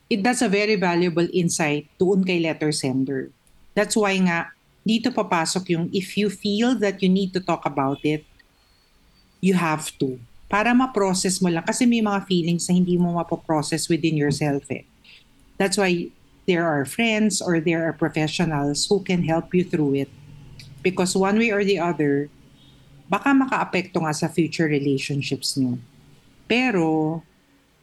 it 0.10 0.26
that's 0.26 0.42
a 0.42 0.50
very 0.50 0.74
valuable 0.74 1.30
insight 1.30 1.86
doon 2.02 2.26
kay 2.26 2.42
letter 2.42 2.74
sender. 2.74 3.30
That's 3.78 3.94
why 3.94 4.18
nga, 4.18 4.50
dito 4.82 5.14
papasok 5.14 5.64
yung 5.74 5.86
if 5.94 6.18
you 6.18 6.34
feel 6.34 6.74
that 6.82 7.02
you 7.06 7.10
need 7.10 7.34
to 7.38 7.42
talk 7.42 7.66
about 7.70 8.02
it, 8.02 8.26
you 9.44 9.60
have 9.60 9.92
to. 10.00 10.16
Para 10.48 10.72
ma-process 10.72 11.44
mo 11.44 11.52
lang. 11.52 11.68
Kasi 11.68 11.84
may 11.84 12.00
mga 12.00 12.24
feelings 12.24 12.72
na 12.72 12.80
hindi 12.80 12.96
mo 12.96 13.20
mapoprocess 13.20 13.92
within 13.92 14.16
yourself 14.16 14.64
eh. 14.72 14.88
That's 15.60 15.76
why 15.76 16.08
there 16.48 16.64
are 16.64 16.88
friends 16.88 17.44
or 17.44 17.60
there 17.60 17.84
are 17.84 17.92
professionals 17.92 18.88
who 18.88 19.04
can 19.04 19.28
help 19.28 19.52
you 19.52 19.68
through 19.68 20.08
it. 20.08 20.12
Because 20.80 21.12
one 21.20 21.36
way 21.36 21.52
or 21.52 21.68
the 21.68 21.84
other, 21.84 22.32
baka 23.12 23.36
makaapekto 23.36 24.00
nga 24.08 24.16
sa 24.16 24.32
future 24.32 24.72
relationships 24.72 25.60
niyo. 25.60 25.76
Pero, 26.48 27.20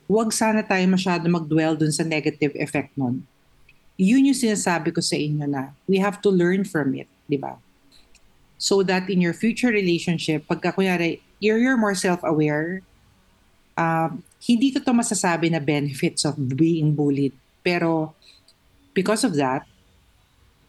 wag 0.09 0.33
sana 0.33 0.65
tayo 0.65 0.85
masyado 0.89 1.29
mag-dwell 1.29 1.77
dun 1.77 1.93
sa 1.93 2.05
negative 2.09 2.57
effect 2.57 2.97
nun. 2.97 3.25
Yun 4.01 4.33
yung 4.33 4.39
sinasabi 4.39 4.97
ko 4.97 5.05
sa 5.05 5.17
inyo 5.17 5.45
na 5.45 5.77
we 5.85 6.01
have 6.01 6.25
to 6.25 6.33
learn 6.33 6.65
from 6.65 6.97
it, 6.97 7.09
di 7.29 7.37
ba? 7.37 7.61
So 8.61 8.85
that 8.85 9.09
in 9.09 9.21
your 9.25 9.37
future 9.37 9.73
relationship, 9.73 10.45
pagka 10.45 10.77
kunyari, 10.77 11.25
you're, 11.41 11.59
you're 11.59 11.81
more 11.81 11.97
self-aware, 11.97 12.83
um, 13.77 14.23
hindi 14.39 14.71
ko 14.71 14.79
to 14.81 14.93
masasabi 14.93 15.51
na 15.51 15.59
benefits 15.59 16.25
of 16.25 16.37
being 16.55 16.95
bullied. 16.95 17.35
Pero, 17.65 18.15
because 18.95 19.25
of 19.25 19.35
that, 19.37 19.67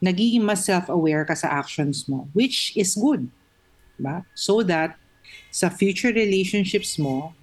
nagiging 0.02 0.42
mas 0.42 0.66
self-aware 0.66 1.24
ka 1.30 1.36
sa 1.38 1.48
actions 1.52 2.10
mo, 2.10 2.26
which 2.34 2.74
is 2.74 2.98
good 2.98 3.30
ba? 4.02 4.26
So 4.34 4.66
that 4.66 4.98
sa 5.54 5.70
future 5.70 6.10
relationships 6.10 6.98
mo, 6.98 7.38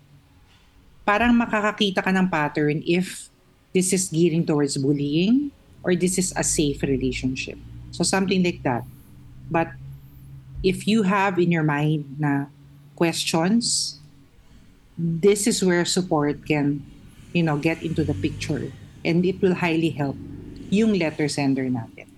parang 1.07 1.33
makakakita 1.39 2.03
ka 2.03 2.11
ng 2.11 2.27
pattern 2.27 2.83
if 2.83 3.31
this 3.71 3.95
is 3.95 4.11
gearing 4.11 4.43
towards 4.43 4.77
bullying 4.77 5.55
or 5.87 5.95
this 5.95 6.19
is 6.19 6.35
a 6.35 6.43
safe 6.43 6.83
relationship. 6.83 7.57
So 7.95 8.03
something 8.03 8.43
like 8.43 8.61
that. 8.67 8.83
But 9.49 9.73
if 10.61 10.85
you 10.91 11.07
have 11.07 11.39
in 11.39 11.55
your 11.55 11.65
mind 11.65 12.19
na 12.19 12.51
questions, 12.99 13.97
this 14.99 15.47
is 15.47 15.63
where 15.63 15.87
support 15.87 16.43
can, 16.43 16.83
you 17.31 17.47
know, 17.47 17.55
get 17.55 17.79
into 17.87 18.03
the 18.03 18.19
picture. 18.19 18.75
And 19.07 19.23
it 19.23 19.39
will 19.39 19.55
highly 19.63 19.95
help 19.95 20.19
yung 20.75 20.99
letter 20.99 21.31
sender 21.31 21.71
natin. 21.71 22.11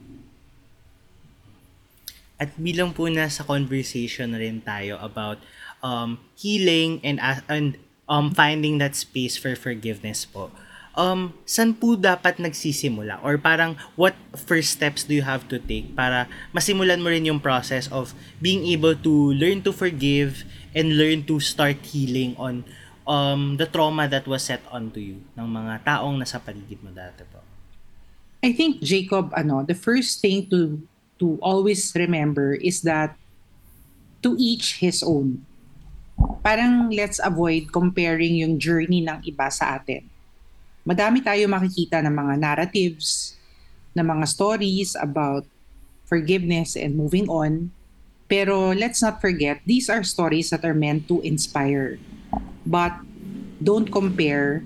At 2.40 2.57
bilang 2.57 2.97
po 2.97 3.05
na 3.12 3.29
sa 3.29 3.45
conversation 3.45 4.33
rin 4.33 4.64
tayo 4.64 4.97
about 5.05 5.37
um, 5.85 6.16
healing 6.40 7.05
and, 7.05 7.21
and 7.53 7.77
um, 8.09 8.33
finding 8.33 8.81
that 8.81 8.97
space 8.97 9.37
for 9.37 9.53
forgiveness 9.53 10.25
po, 10.25 10.49
um, 10.97 11.37
saan 11.47 11.77
po 11.77 11.95
dapat 11.95 12.40
nagsisimula? 12.40 13.21
Or 13.23 13.38
parang 13.38 13.77
what 13.95 14.16
first 14.35 14.75
steps 14.75 15.05
do 15.05 15.14
you 15.14 15.23
have 15.27 15.47
to 15.53 15.61
take 15.61 15.95
para 15.95 16.27
masimulan 16.51 17.03
mo 17.03 17.12
rin 17.12 17.29
yung 17.29 17.38
process 17.38 17.87
of 17.93 18.16
being 18.43 18.66
able 18.73 18.97
to 18.97 19.37
learn 19.37 19.62
to 19.62 19.71
forgive 19.71 20.43
and 20.74 20.98
learn 20.98 21.26
to 21.26 21.38
start 21.40 21.83
healing 21.87 22.35
on 22.38 22.64
um, 23.06 23.56
the 23.59 23.66
trauma 23.66 24.06
that 24.06 24.26
was 24.26 24.46
set 24.46 24.62
onto 24.70 25.00
you 25.02 25.18
ng 25.35 25.48
mga 25.48 25.83
taong 25.83 26.18
nasa 26.18 26.38
paligid 26.38 26.78
mo 26.83 26.94
dati 26.94 27.26
po? 27.26 27.42
I 28.40 28.56
think 28.56 28.80
Jacob, 28.80 29.35
ano, 29.37 29.66
the 29.66 29.76
first 29.76 30.24
thing 30.24 30.48
to 30.48 30.80
to 31.20 31.37
always 31.44 31.92
remember 31.92 32.56
is 32.56 32.80
that 32.88 33.12
to 34.24 34.33
each 34.40 34.80
his 34.80 35.04
own. 35.04 35.44
Parang 36.40 36.88
let's 36.88 37.20
avoid 37.20 37.68
comparing 37.68 38.40
yung 38.40 38.56
journey 38.56 39.04
ng 39.04 39.20
iba 39.28 39.52
sa 39.52 39.76
atin. 39.76 40.09
Madami 40.85 41.20
tayo 41.20 41.44
makikita 41.44 42.00
ng 42.00 42.12
mga 42.12 42.35
narratives, 42.40 43.37
ng 43.92 44.04
mga 44.04 44.24
stories 44.24 44.96
about 44.96 45.44
forgiveness 46.09 46.76
and 46.76 46.96
moving 46.96 47.28
on. 47.28 47.68
Pero 48.31 48.71
let's 48.71 49.03
not 49.03 49.21
forget, 49.21 49.59
these 49.66 49.90
are 49.90 50.07
stories 50.07 50.55
that 50.55 50.62
are 50.62 50.73
meant 50.73 51.11
to 51.11 51.19
inspire. 51.27 51.99
But 52.62 52.95
don't 53.59 53.90
compare 53.90 54.62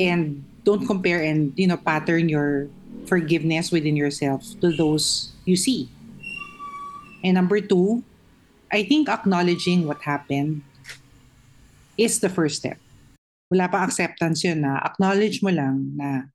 and 0.00 0.40
don't 0.64 0.86
compare 0.88 1.20
and 1.20 1.52
you 1.54 1.68
know 1.68 1.76
pattern 1.76 2.32
your 2.32 2.72
forgiveness 3.04 3.70
within 3.70 3.94
yourself 3.94 4.42
to 4.64 4.72
those 4.72 5.36
you 5.44 5.60
see. 5.60 5.92
And 7.22 7.36
number 7.36 7.60
two, 7.60 8.02
I 8.72 8.82
think 8.82 9.12
acknowledging 9.12 9.86
what 9.86 10.00
happened 10.02 10.64
is 11.98 12.18
the 12.24 12.32
first 12.32 12.64
step. 12.64 12.80
Wala 13.52 13.68
pa 13.68 13.84
acceptance 13.84 14.40
yun 14.42 14.64
na 14.64 14.80
acknowledge 14.80 15.44
mo 15.44 15.52
lang 15.52 15.92
na 16.00 16.32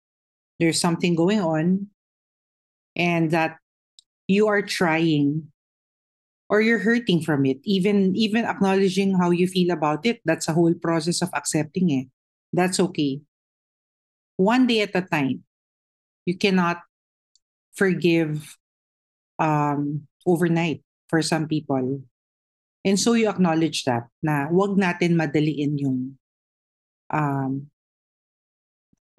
there's 0.62 0.78
something 0.80 1.18
going 1.18 1.42
on 1.42 1.90
and 2.94 3.34
that 3.34 3.58
you 4.30 4.46
are 4.46 4.62
trying 4.62 5.50
or 6.50 6.62
you're 6.62 6.84
hurting 6.84 7.22
from 7.22 7.46
it. 7.46 7.60
Even 7.64 8.16
even 8.16 8.46
acknowledging 8.46 9.16
how 9.16 9.32
you 9.32 9.48
feel 9.48 9.72
about 9.72 10.06
it, 10.06 10.22
that's 10.26 10.48
a 10.48 10.56
whole 10.56 10.74
process 10.74 11.22
of 11.22 11.30
accepting 11.36 11.90
it. 11.92 12.08
That's 12.52 12.80
okay. 12.80 13.22
One 14.38 14.68
day 14.68 14.82
at 14.82 14.96
a 14.96 15.02
time 15.02 15.44
you 16.28 16.36
cannot 16.36 16.84
forgive 17.72 18.58
um, 19.40 20.08
overnight 20.26 20.84
for 21.08 21.22
some 21.24 21.48
people. 21.48 22.04
And 22.84 23.00
so 23.00 23.14
you 23.14 23.32
acknowledge 23.32 23.84
that 23.88 24.12
na 24.24 24.48
wag 24.52 24.76
natin 24.76 25.16
madaliin 25.16 25.80
yung 25.80 26.20
um, 27.12 27.68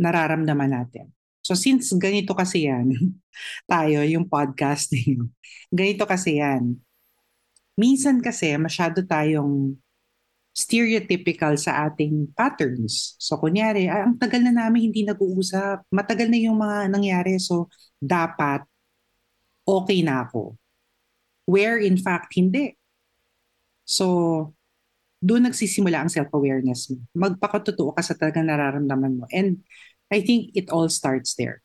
nararamdaman 0.00 0.72
natin. 0.72 1.12
So 1.40 1.56
since 1.56 1.92
ganito 1.96 2.36
kasi 2.36 2.68
yan, 2.68 2.92
tayo, 3.72 4.04
yung 4.04 4.28
podcasting, 4.28 5.32
ganito 5.72 6.04
kasi 6.04 6.40
yan. 6.44 6.76
Minsan 7.78 8.18
kasi 8.18 8.58
masyado 8.58 9.06
tayong 9.06 9.78
stereotypical 10.50 11.54
sa 11.54 11.86
ating 11.86 12.34
patterns. 12.34 13.14
So 13.22 13.38
kunyari, 13.38 13.86
ah, 13.86 14.02
ang 14.02 14.18
tagal 14.18 14.42
na 14.42 14.50
namin 14.50 14.90
hindi 14.90 15.06
nag-uusap, 15.06 15.86
matagal 15.94 16.26
na 16.26 16.38
yung 16.42 16.58
mga 16.58 16.90
nangyari, 16.90 17.38
so 17.38 17.70
dapat 18.02 18.66
okay 19.62 20.02
na 20.02 20.26
ako. 20.26 20.58
Where 21.46 21.78
in 21.78 21.94
fact, 21.94 22.34
hindi. 22.34 22.74
So, 23.88 24.04
doon 25.22 25.48
nagsisimula 25.48 26.04
ang 26.04 26.10
self-awareness 26.12 26.92
mo. 26.92 27.04
Magpakatotoo 27.16 27.96
ka 27.96 28.02
sa 28.04 28.14
talagang 28.18 28.50
nararamdaman 28.50 29.22
mo. 29.22 29.24
And 29.32 29.64
I 30.12 30.20
think 30.20 30.52
it 30.52 30.68
all 30.68 30.90
starts 30.92 31.38
there. 31.38 31.64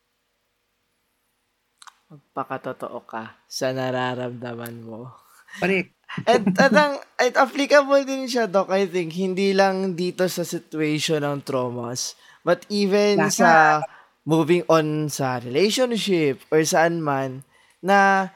Magpakatotoo 2.08 2.99
ka 3.10 3.43
sa 3.49 3.73
nararamdaman 3.73 4.86
mo. 4.86 5.12
Correct. 5.60 5.93
At, 6.30 6.45
at, 6.62 6.73
ang, 6.73 7.02
at 7.17 7.34
applicable 7.34 8.06
din 8.06 8.30
siya, 8.30 8.45
Doc, 8.45 8.69
I 8.69 8.86
think, 8.86 9.17
hindi 9.17 9.49
lang 9.52 9.97
dito 9.97 10.30
sa 10.30 10.45
situation 10.45 11.26
ng 11.26 11.41
traumas, 11.41 12.13
but 12.45 12.62
even 12.69 13.17
Lahat. 13.17 13.34
sa 13.34 13.52
moving 14.23 14.63
on 14.69 15.10
sa 15.10 15.41
relationship 15.41 16.45
or 16.54 16.62
saan 16.63 17.02
man, 17.02 17.41
na 17.82 18.30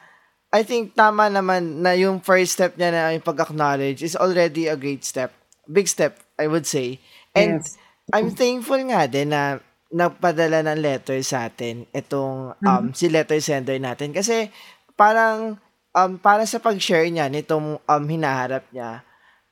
I 0.48 0.64
think 0.64 0.96
tama 0.96 1.28
naman 1.28 1.84
na 1.84 1.92
yung 1.94 2.24
first 2.24 2.56
step 2.56 2.76
niya 2.80 2.90
na 2.92 3.12
yung 3.12 3.24
pag-acknowledge 3.24 4.00
is 4.00 4.16
already 4.16 4.66
a 4.68 4.76
great 4.76 5.04
step. 5.04 5.32
Big 5.68 5.86
step, 5.86 6.16
I 6.40 6.48
would 6.48 6.64
say. 6.64 7.00
And 7.36 7.60
Yes. 7.60 7.76
I'm 8.08 8.32
thankful 8.32 8.80
nga 8.88 9.04
din 9.04 9.36
na 9.36 9.60
nagpadala 9.92 10.64
ng 10.64 10.80
letter 10.80 11.20
sa 11.20 11.48
atin 11.48 11.84
itong 11.92 12.56
um, 12.60 12.84
si 12.92 13.08
letter 13.08 13.40
sender 13.40 13.76
natin 13.80 14.12
kasi 14.12 14.48
parang 14.96 15.60
um, 15.96 16.20
para 16.20 16.44
sa 16.44 16.58
pag-share 16.58 17.08
niya 17.08 17.30
nitong 17.30 17.80
um, 17.80 18.04
hinaharap 18.08 18.64
niya 18.72 19.06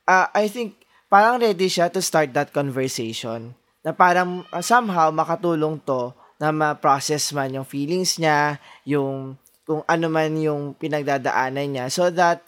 uh, 0.07 0.27
I 0.33 0.47
think 0.47 0.87
parang 1.11 1.43
ready 1.43 1.67
siya 1.67 1.91
to 1.93 2.01
start 2.01 2.33
that 2.33 2.55
conversation. 2.55 3.53
Na 3.83 3.93
parang 3.93 4.47
uh, 4.51 4.63
somehow 4.63 5.11
makatulong 5.11 5.83
to 5.85 6.15
na 6.39 6.55
ma-process 6.55 7.35
man 7.35 7.55
yung 7.55 7.67
feelings 7.67 8.19
niya 8.21 8.59
yung 8.87 9.35
kung 9.67 9.83
ano 9.87 10.07
man 10.07 10.31
yung 10.39 10.79
pinagdadaanan 10.79 11.69
niya. 11.75 11.87
So 11.91 12.09
that 12.15 12.43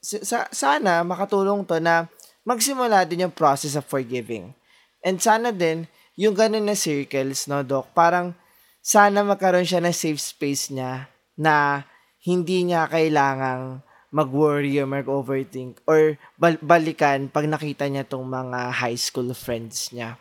sa, 0.00 0.48
sana 0.52 1.04
makatulong 1.04 1.68
to 1.68 1.80
na 1.80 2.08
magsimula 2.48 3.04
din 3.04 3.28
yung 3.28 3.34
process 3.34 3.76
of 3.76 3.88
forgiving. 3.88 4.56
And 5.04 5.20
sana 5.20 5.52
din, 5.52 5.88
yung 6.16 6.36
ganun 6.36 6.68
na 6.68 6.76
circles, 6.76 7.48
no, 7.48 7.64
Doc, 7.64 7.90
parang 7.96 8.36
sana 8.84 9.24
magkaroon 9.24 9.66
siya 9.66 9.82
ng 9.82 9.94
safe 9.94 10.20
space 10.20 10.70
niya 10.70 11.08
na 11.34 11.84
hindi 12.22 12.62
niya 12.62 12.86
kailangang 12.86 13.82
mag-worry 14.12 14.76
or 14.78 14.86
mag-overthink 14.86 15.80
or 15.88 16.14
bal- 16.36 16.60
balikan 16.60 17.26
pag 17.32 17.48
nakita 17.48 17.88
niya 17.88 18.04
tong 18.04 18.28
mga 18.28 18.70
high 18.70 18.98
school 18.98 19.32
friends 19.32 19.90
niya. 19.90 20.20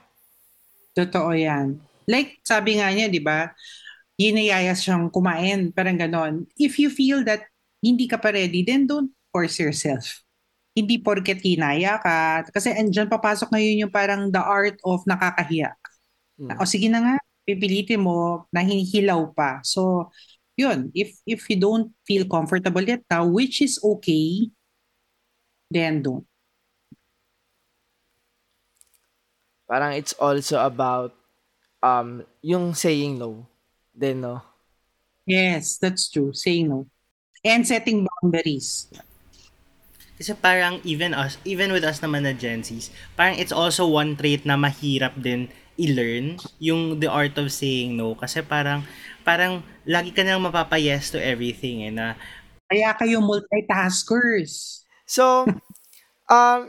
Totoo 0.95 1.35
yan. 1.35 1.77
Like, 2.07 2.41
sabi 2.41 2.79
nga 2.79 2.89
niya, 2.89 3.11
di 3.11 3.21
ba, 3.21 3.51
yinayaya 4.17 4.73
siyang 4.73 5.11
kumain, 5.11 5.69
parang 5.75 5.99
ganon. 5.99 6.47
If 6.57 6.79
you 6.81 6.89
feel 6.89 7.21
that 7.27 7.45
hindi 7.83 8.07
ka 8.09 8.17
pa 8.17 8.33
ready, 8.33 8.63
then 8.65 8.87
don't 8.87 9.11
force 9.29 9.59
yourself. 9.59 10.23
Hindi 10.71 11.03
porket 11.03 11.43
hinaya 11.43 11.99
ka. 11.99 12.47
Kasi 12.49 12.71
andyan 12.71 13.11
papasok 13.11 13.51
ngayon 13.51 13.87
yung 13.87 13.93
parang 13.93 14.31
the 14.31 14.39
art 14.39 14.79
of 14.87 15.03
nakakahiya. 15.03 15.75
Hmm. 16.39 16.55
O 16.57 16.65
sige 16.65 16.87
na 16.87 17.03
nga, 17.03 17.15
pipilitin 17.43 17.99
mo 17.99 18.47
na 18.55 18.63
hinihilaw 18.63 19.35
pa. 19.35 19.59
So, 19.67 20.09
yun, 20.57 20.91
if 20.93 21.15
if 21.25 21.49
you 21.49 21.57
don't 21.59 21.91
feel 22.05 22.25
comfortable 22.25 22.81
yet 22.81 23.03
now, 23.09 23.25
which 23.25 23.61
is 23.61 23.79
okay, 23.83 24.49
then 25.71 26.01
don't. 26.03 26.27
Parang 29.69 29.95
it's 29.95 30.13
also 30.19 30.59
about 30.59 31.15
um 31.79 32.27
yung 32.43 32.75
saying 32.75 33.17
no. 33.17 33.47
Then, 33.95 34.21
no? 34.21 34.41
Yes, 35.25 35.77
that's 35.77 36.09
true. 36.09 36.33
Saying 36.33 36.69
no. 36.69 36.87
And 37.43 37.67
setting 37.67 38.07
boundaries. 38.07 38.87
Kasi 40.21 40.37
parang 40.37 40.77
even 40.85 41.17
us, 41.17 41.41
even 41.49 41.73
with 41.73 41.81
us 41.81 41.97
naman 41.97 42.29
na 42.29 42.37
Gen 42.37 42.61
Zs, 42.61 42.93
parang 43.17 43.41
it's 43.41 43.49
also 43.49 43.89
one 43.89 44.13
trait 44.13 44.45
na 44.45 44.53
mahirap 44.53 45.17
din 45.17 45.49
i-learn 45.81 46.37
yung 46.61 47.01
the 47.01 47.09
art 47.09 47.33
of 47.41 47.49
saying 47.49 47.97
no 47.97 48.13
kasi 48.13 48.45
parang 48.45 48.85
parang 49.25 49.65
lagi 49.81 50.13
ka 50.13 50.21
nang 50.21 50.45
mapapa-yes 50.45 51.09
to 51.09 51.17
everything 51.17 51.89
eh 51.89 51.89
na 51.89 52.13
Kaya 52.69 52.93
kayo 52.95 53.17
multitaskers. 53.19 54.85
So, 55.03 55.43
um, 56.31 56.59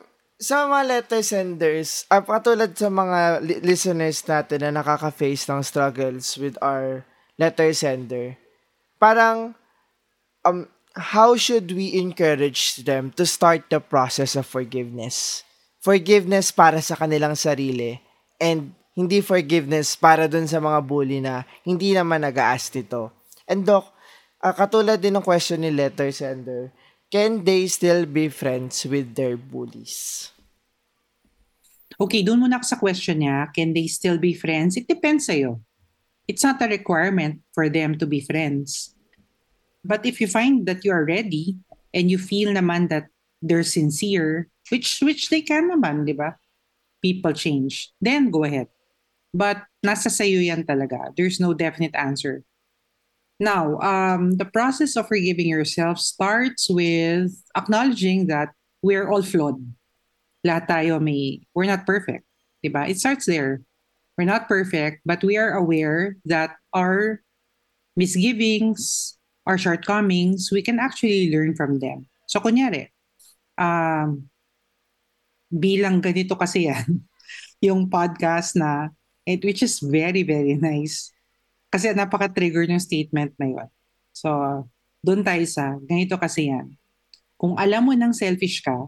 sa 0.40 0.66
mga 0.66 0.82
letter 0.88 1.22
senders, 1.22 2.08
uh, 2.10 2.24
katulad 2.24 2.74
sa 2.74 2.90
mga 2.90 3.38
li- 3.38 3.62
listeners 3.62 4.24
natin 4.26 4.66
na 4.66 4.82
nakaka-face 4.82 5.46
ng 5.46 5.62
struggles 5.62 6.34
with 6.40 6.56
our 6.58 7.04
letter 7.38 7.70
sender, 7.70 8.34
parang, 8.98 9.54
um, 10.42 10.66
how 10.96 11.36
should 11.36 11.72
we 11.72 11.96
encourage 11.96 12.84
them 12.84 13.12
to 13.16 13.24
start 13.24 13.68
the 13.70 13.80
process 13.80 14.36
of 14.36 14.44
forgiveness? 14.44 15.44
Forgiveness 15.82 16.52
para 16.52 16.78
sa 16.78 16.94
kanilang 16.94 17.34
sarili 17.34 17.98
and 18.38 18.76
hindi 18.92 19.24
forgiveness 19.24 19.96
para 19.96 20.28
dun 20.28 20.44
sa 20.44 20.60
mga 20.60 20.80
bully 20.84 21.18
na 21.24 21.48
hindi 21.64 21.96
naman 21.96 22.22
nag-aas 22.22 22.68
nito. 22.76 23.10
And 23.48 23.64
Doc, 23.64 23.88
ah, 24.44 24.54
katulad 24.54 25.00
din 25.00 25.16
ng 25.16 25.24
question 25.24 25.64
ni 25.64 25.72
letter 25.72 26.12
sender, 26.12 26.70
can 27.08 27.42
they 27.42 27.66
still 27.66 28.04
be 28.04 28.28
friends 28.28 28.84
with 28.84 29.16
their 29.16 29.34
bullies? 29.40 30.28
Okay, 32.00 32.24
doon 32.24 32.46
muna 32.46 32.60
ako 32.60 32.66
sa 32.68 32.78
question 32.80 33.20
niya, 33.20 33.48
can 33.52 33.72
they 33.72 33.88
still 33.88 34.16
be 34.16 34.32
friends? 34.32 34.76
It 34.76 34.88
depends 34.88 35.28
sa'yo. 35.28 35.60
It's 36.28 36.44
not 36.44 36.62
a 36.62 36.70
requirement 36.70 37.42
for 37.52 37.68
them 37.68 37.98
to 37.98 38.06
be 38.06 38.22
friends. 38.22 38.92
But 39.84 40.06
if 40.06 40.20
you 40.20 40.26
find 40.26 40.66
that 40.66 40.84
you 40.84 40.92
are 40.92 41.04
ready 41.04 41.58
and 41.92 42.10
you 42.10 42.18
feel 42.18 42.54
naman 42.54 42.88
that 42.90 43.06
they're 43.42 43.66
sincere, 43.66 44.48
which 44.70 45.02
which 45.02 45.28
they 45.28 45.42
can 45.42 45.70
naman, 45.70 46.06
di 46.06 46.14
ba? 46.14 46.38
People 47.02 47.34
change. 47.34 47.90
Then 48.00 48.30
go 48.30 48.44
ahead. 48.44 48.70
But 49.34 49.66
nasa 49.82 50.06
sa'yo 50.06 50.38
yan 50.38 50.62
talaga. 50.62 51.10
There's 51.16 51.40
no 51.40 51.50
definite 51.50 51.96
answer. 51.98 52.44
Now, 53.42 53.80
um, 53.82 54.38
the 54.38 54.46
process 54.46 54.94
of 54.94 55.08
forgiving 55.08 55.48
yourself 55.50 55.98
starts 55.98 56.70
with 56.70 57.34
acknowledging 57.56 58.30
that 58.30 58.54
we're 58.86 59.10
all 59.10 59.22
flawed. 59.22 59.58
Lahat 60.46 60.68
tayo 60.70 61.02
may, 61.02 61.42
we're 61.54 61.66
not 61.66 61.82
perfect. 61.82 62.22
Diba? 62.62 62.86
It 62.86 63.02
starts 63.02 63.26
there. 63.26 63.62
We're 64.14 64.30
not 64.30 64.46
perfect, 64.46 65.02
but 65.02 65.24
we 65.24 65.36
are 65.38 65.58
aware 65.58 66.16
that 66.26 66.54
our 66.70 67.22
misgivings, 67.96 69.18
our 69.46 69.58
shortcomings, 69.58 70.50
we 70.52 70.62
can 70.62 70.78
actually 70.78 71.30
learn 71.30 71.54
from 71.54 71.78
them. 71.82 72.06
So, 72.30 72.38
kunyari, 72.38 72.90
um, 73.58 74.30
bilang 75.52 76.00
ganito 76.00 76.38
kasi 76.38 76.70
yan, 76.70 77.02
yung 77.66 77.90
podcast 77.90 78.56
na, 78.56 78.94
it, 79.26 79.42
which 79.44 79.62
is 79.62 79.82
very, 79.82 80.22
very 80.22 80.54
nice. 80.62 81.10
Kasi 81.72 81.92
napaka-trigger 81.92 82.68
yung 82.68 82.82
statement 82.82 83.32
na 83.36 83.46
yun. 83.48 83.68
So, 84.12 84.28
doon 85.02 85.24
tayo 85.26 85.42
sa, 85.48 85.76
ganito 85.82 86.14
kasi 86.20 86.52
yan. 86.52 86.76
Kung 87.34 87.58
alam 87.58 87.82
mo 87.82 87.92
nang 87.96 88.14
selfish 88.14 88.62
ka, 88.62 88.86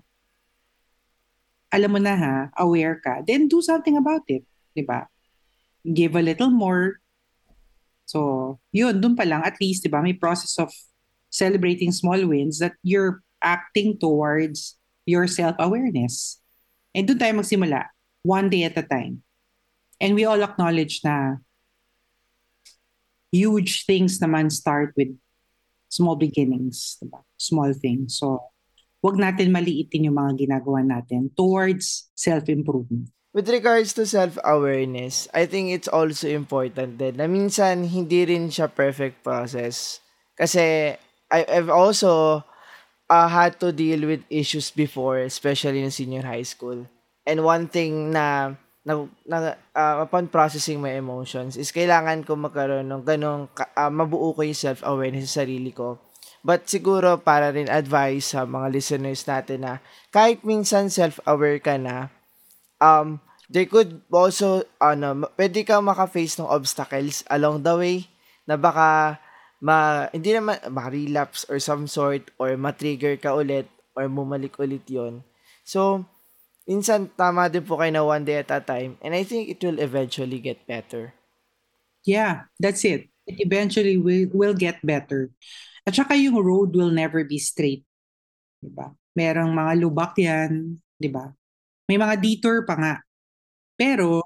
alam 1.75 1.90
mo 1.90 1.99
na 1.99 2.14
ha, 2.14 2.37
aware 2.62 3.03
ka, 3.03 3.19
then 3.27 3.51
do 3.51 3.59
something 3.59 3.99
about 3.99 4.23
it. 4.31 4.47
ba? 4.87 5.11
Give 5.83 6.14
a 6.14 6.23
little 6.23 6.55
more. 6.55 7.03
So, 8.05 8.61
yun, 8.71 9.01
doon 9.01 9.17
pa 9.17 9.25
lang, 9.25 9.43
at 9.43 9.57
least, 9.59 9.85
'di 9.85 9.90
ba, 9.90 10.05
may 10.05 10.17
process 10.17 10.57
of 10.61 10.71
celebrating 11.33 11.90
small 11.90 12.21
wins 12.25 12.62
that 12.62 12.79
you're 12.85 13.25
acting 13.43 13.99
towards 13.99 14.79
your 15.05 15.27
self-awareness. 15.27 16.40
And 16.95 17.05
doon 17.11 17.19
tayo 17.19 17.35
magsimula, 17.43 17.90
one 18.23 18.49
day 18.49 18.64
at 18.64 18.79
a 18.79 18.87
time. 18.87 19.27
And 19.99 20.14
we 20.14 20.25
all 20.25 20.40
acknowledge 20.40 21.03
na 21.03 21.43
huge 23.35 23.83
things 23.83 24.23
naman 24.23 24.55
start 24.55 24.95
with 24.95 25.11
small 25.90 26.14
beginnings, 26.14 26.99
diba? 27.03 27.23
small 27.35 27.75
things. 27.75 28.19
So, 28.23 28.55
wag 29.03 29.19
natin 29.19 29.51
maliitin 29.53 30.07
yung 30.07 30.17
mga 30.17 30.47
ginagawa 30.47 30.87
natin 30.87 31.35
towards 31.35 32.09
self-improvement. 32.14 33.11
With 33.35 33.51
regards 33.51 33.99
to 33.99 34.07
self-awareness, 34.07 35.27
I 35.35 35.51
think 35.51 35.75
it's 35.75 35.90
also 35.90 36.31
important 36.31 37.03
din 37.03 37.18
na 37.18 37.27
minsan 37.27 37.83
hindi 37.83 38.23
rin 38.23 38.47
siya 38.47 38.70
perfect 38.70 39.27
process. 39.27 39.99
Kasi 40.38 40.94
I, 41.35 41.40
I've 41.42 41.66
also 41.66 42.47
uh, 43.11 43.27
had 43.27 43.59
to 43.59 43.75
deal 43.75 44.07
with 44.07 44.23
issues 44.31 44.70
before, 44.70 45.18
especially 45.18 45.83
in 45.83 45.90
senior 45.90 46.23
high 46.23 46.47
school. 46.47 46.87
And 47.27 47.42
one 47.42 47.66
thing 47.66 48.14
na 48.14 48.55
na, 48.87 49.03
na 49.27 49.59
uh, 49.75 50.07
upon 50.07 50.31
processing 50.31 50.79
my 50.79 50.94
emotions 50.94 51.59
is 51.59 51.75
kailangan 51.75 52.23
ko 52.23 52.38
magkaroon 52.38 52.87
ng 52.87 53.03
ganong 53.03 53.51
uh, 53.59 53.90
mabuo 53.90 54.31
ko 54.31 54.47
yung 54.47 54.55
self-awareness 54.55 55.35
sa 55.35 55.42
sarili 55.42 55.75
ko. 55.75 55.99
But 56.47 56.70
siguro 56.70 57.18
para 57.18 57.51
rin 57.51 57.66
advice 57.66 58.31
sa 58.31 58.47
mga 58.47 58.70
listeners 58.70 59.27
natin 59.27 59.66
na 59.66 59.83
kahit 60.14 60.47
minsan 60.47 60.87
self-aware 60.87 61.59
ka 61.59 61.83
na, 61.83 62.13
um, 62.85 63.09
there 63.49 63.64
could 63.64 64.05
also, 64.12 64.68
ano, 64.77 65.25
pwede 65.40 65.64
kang 65.64 65.88
maka-face 65.88 66.37
ng 66.37 66.49
obstacles 66.49 67.25
along 67.33 67.64
the 67.64 67.73
way 67.73 67.97
na 68.44 68.61
baka 68.61 69.16
ma, 69.64 70.09
hindi 70.12 70.37
naman, 70.37 70.61
ma-relapse 70.68 71.49
or 71.49 71.57
some 71.57 71.88
sort 71.88 72.29
or 72.37 72.53
ma-trigger 72.61 73.16
ka 73.16 73.33
ulit 73.33 73.64
or 73.97 74.05
bumalik 74.12 74.61
ulit 74.61 74.85
yon 74.85 75.25
So, 75.64 76.05
minsan 76.68 77.09
tama 77.16 77.49
din 77.49 77.64
po 77.64 77.81
kayo 77.81 77.92
na 77.92 78.05
one 78.05 78.25
day 78.29 78.44
at 78.44 78.53
a 78.53 78.61
time 78.61 79.01
and 79.01 79.16
I 79.16 79.25
think 79.25 79.49
it 79.49 79.64
will 79.64 79.81
eventually 79.81 80.44
get 80.44 80.68
better. 80.68 81.16
Yeah, 82.05 82.53
that's 82.61 82.85
it. 82.85 83.09
It 83.25 83.40
eventually 83.40 83.97
will, 83.97 84.29
will 84.37 84.53
get 84.53 84.85
better. 84.85 85.33
At 85.88 85.97
saka 85.97 86.12
yung 86.20 86.37
road 86.37 86.77
will 86.77 86.92
never 86.92 87.25
be 87.25 87.40
straight. 87.40 87.88
Diba? 88.61 88.92
Merong 89.16 89.53
mga 89.53 89.73
lubak 89.81 90.12
yan, 90.20 90.81
diba? 91.01 91.33
May 91.88 92.01
mga 92.01 92.16
detour 92.20 92.64
pa 92.64 92.75
nga. 92.81 92.94
Pero, 93.77 94.23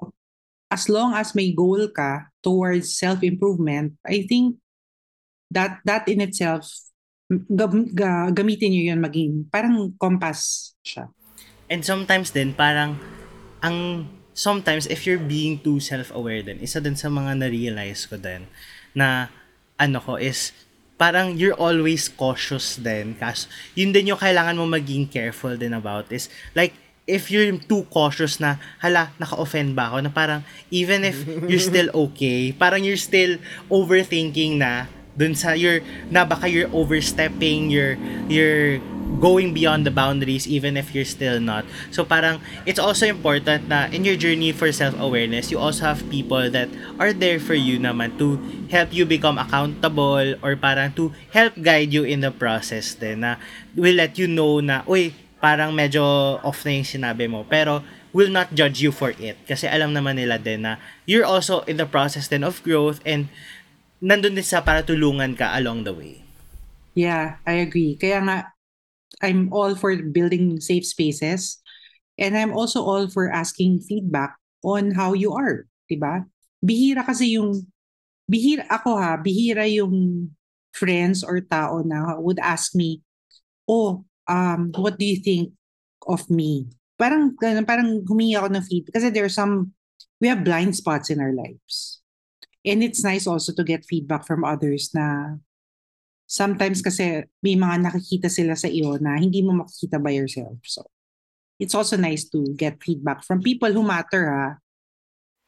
as 0.69 0.87
long 0.87 1.17
as 1.17 1.33
may 1.33 1.51
goal 1.51 1.89
ka 1.91 2.29
towards 2.39 2.95
self-improvement, 2.95 3.97
I 4.05 4.23
think 4.29 4.61
that 5.49 5.81
that 5.83 6.05
in 6.07 6.21
itself, 6.21 6.69
gam- 7.29 7.89
ga- 7.91 8.31
gamitin 8.31 8.71
nyo 8.71 8.83
yun 8.93 9.01
maging 9.01 9.33
parang 9.49 9.91
compass 9.97 10.71
siya. 10.85 11.09
And 11.69 11.85
sometimes 11.85 12.33
din, 12.33 12.53
parang, 12.57 12.97
ang, 13.61 14.09
sometimes, 14.33 14.89
if 14.89 15.05
you're 15.05 15.21
being 15.21 15.61
too 15.61 15.77
self-aware 15.77 16.41
din, 16.41 16.57
isa 16.63 16.81
din 16.81 16.97
sa 16.97 17.13
mga 17.13 17.37
na-realize 17.37 18.09
ko 18.09 18.17
din, 18.17 18.49
na, 18.97 19.29
ano 19.77 20.01
ko, 20.01 20.17
is, 20.17 20.49
parang 20.97 21.37
you're 21.37 21.57
always 21.57 22.09
cautious 22.09 22.81
din. 22.81 23.13
Kasi, 23.13 23.45
yun 23.77 23.93
din 23.93 24.09
yung 24.09 24.21
kailangan 24.21 24.57
mo 24.57 24.65
maging 24.65 25.05
careful 25.09 25.53
din 25.53 25.77
about 25.77 26.09
is, 26.09 26.29
like, 26.57 26.73
if 27.09 27.33
you're 27.33 27.57
too 27.57 27.89
cautious 27.89 28.37
na, 28.37 28.61
hala, 28.77 29.09
naka-offend 29.17 29.73
ba 29.73 29.89
ako? 29.89 30.05
Na 30.05 30.11
parang, 30.13 30.45
even 30.69 31.01
if 31.01 31.25
you're 31.25 31.57
still 31.61 31.89
okay, 32.07 32.53
parang 32.53 32.85
you're 32.85 33.01
still 33.01 33.41
overthinking 33.73 34.61
na, 34.61 34.85
dun 35.17 35.33
sa, 35.33 35.57
you're, 35.57 35.81
na 36.13 36.23
baka 36.23 36.45
you're 36.45 36.69
overstepping, 36.69 37.73
you're, 37.73 37.97
you're 38.29 38.77
going 39.17 39.57
beyond 39.57 39.89
the 39.89 39.91
boundaries 39.91 40.45
even 40.45 40.77
if 40.77 40.93
you're 40.93 41.07
still 41.07 41.41
not. 41.41 41.65
So 41.89 42.05
parang 42.05 42.45
it's 42.69 42.77
also 42.77 43.09
important 43.09 43.65
na 43.65 43.89
in 43.89 44.05
your 44.05 44.13
journey 44.13 44.53
for 44.53 44.69
self-awareness, 44.69 45.49
you 45.49 45.57
also 45.57 45.89
have 45.89 46.05
people 46.13 46.45
that 46.53 46.69
are 47.01 47.09
there 47.09 47.41
for 47.41 47.57
you 47.57 47.81
naman 47.81 48.21
to 48.21 48.37
help 48.69 48.93
you 48.93 49.09
become 49.09 49.41
accountable 49.41 50.37
or 50.45 50.53
parang 50.53 50.93
to 50.93 51.09
help 51.33 51.57
guide 51.57 51.89
you 51.89 52.05
in 52.05 52.21
the 52.21 52.29
process 52.29 52.93
din 52.93 53.25
na 53.25 53.41
will 53.73 53.97
let 53.97 54.21
you 54.21 54.29
know 54.29 54.61
na, 54.61 54.85
uy, 54.85 55.09
parang 55.39 55.71
medyo 55.71 56.03
off 56.43 56.63
na 56.67 56.75
yung 56.75 56.87
sinabi 56.87 57.25
mo. 57.27 57.47
Pero 57.47 57.83
will 58.11 58.31
not 58.31 58.51
judge 58.53 58.83
you 58.83 58.91
for 58.91 59.15
it. 59.17 59.39
Kasi 59.47 59.65
alam 59.65 59.95
naman 59.95 60.19
nila 60.19 60.37
din 60.39 60.63
na 60.67 60.77
you're 61.07 61.27
also 61.27 61.63
in 61.65 61.79
the 61.79 61.87
process 61.87 62.27
then 62.27 62.43
of 62.43 62.61
growth 62.63 62.99
and 63.07 63.31
nandun 63.99 64.35
din 64.35 64.45
sa 64.45 64.63
para 64.63 64.83
tulungan 64.83 65.35
ka 65.35 65.51
along 65.55 65.83
the 65.83 65.95
way. 65.95 66.23
Yeah, 66.95 67.39
I 67.47 67.63
agree. 67.63 67.95
Kaya 67.95 68.19
nga, 68.23 68.37
I'm 69.23 69.51
all 69.51 69.75
for 69.75 69.95
building 69.95 70.59
safe 70.59 70.83
spaces. 70.87 71.59
And 72.19 72.35
I'm 72.35 72.51
also 72.51 72.83
all 72.83 73.07
for 73.07 73.31
asking 73.31 73.87
feedback 73.87 74.35
on 74.63 74.91
how 74.91 75.15
you 75.15 75.31
are. 75.31 75.63
Diba? 75.87 76.27
Bihira 76.59 77.07
kasi 77.07 77.39
yung, 77.39 77.63
bihira 78.27 78.67
ako 78.67 78.99
ha, 78.99 79.15
bihira 79.15 79.63
yung 79.71 80.27
friends 80.75 81.23
or 81.23 81.39
tao 81.39 81.79
na 81.79 82.19
would 82.19 82.39
ask 82.43 82.75
me, 82.75 82.99
oh, 83.63 84.03
um, 84.29 84.71
what 84.77 85.01
do 85.01 85.03
you 85.03 85.17
think 85.17 85.51
of 86.05 86.29
me? 86.29 86.69
Parang, 86.95 87.33
parang 87.65 88.05
humingi 88.05 88.37
ako 88.37 88.53
ng 88.53 88.63
feedback. 88.63 88.93
Kasi 89.01 89.09
there 89.09 89.25
are 89.25 89.33
some, 89.33 89.73
we 90.21 90.29
have 90.29 90.45
blind 90.45 90.77
spots 90.77 91.09
in 91.09 91.17
our 91.19 91.33
lives. 91.33 91.99
And 92.61 92.85
it's 92.85 93.01
nice 93.01 93.25
also 93.25 93.51
to 93.57 93.63
get 93.65 93.89
feedback 93.89 94.29
from 94.29 94.45
others 94.45 94.93
na 94.93 95.39
sometimes 96.29 96.85
kasi 96.85 97.25
may 97.41 97.57
mga 97.57 97.89
nakikita 97.89 98.29
sila 98.29 98.53
sa 98.53 98.69
iyo 98.69 99.01
na 99.01 99.17
hindi 99.17 99.41
mo 99.41 99.65
makikita 99.65 99.97
by 99.97 100.13
yourself. 100.13 100.59
So, 100.67 100.85
it's 101.57 101.73
also 101.73 101.97
nice 101.97 102.29
to 102.31 102.53
get 102.53 102.83
feedback 102.83 103.25
from 103.25 103.41
people 103.41 103.71
who 103.71 103.81
matter 103.81 104.29
ha. 104.29 104.47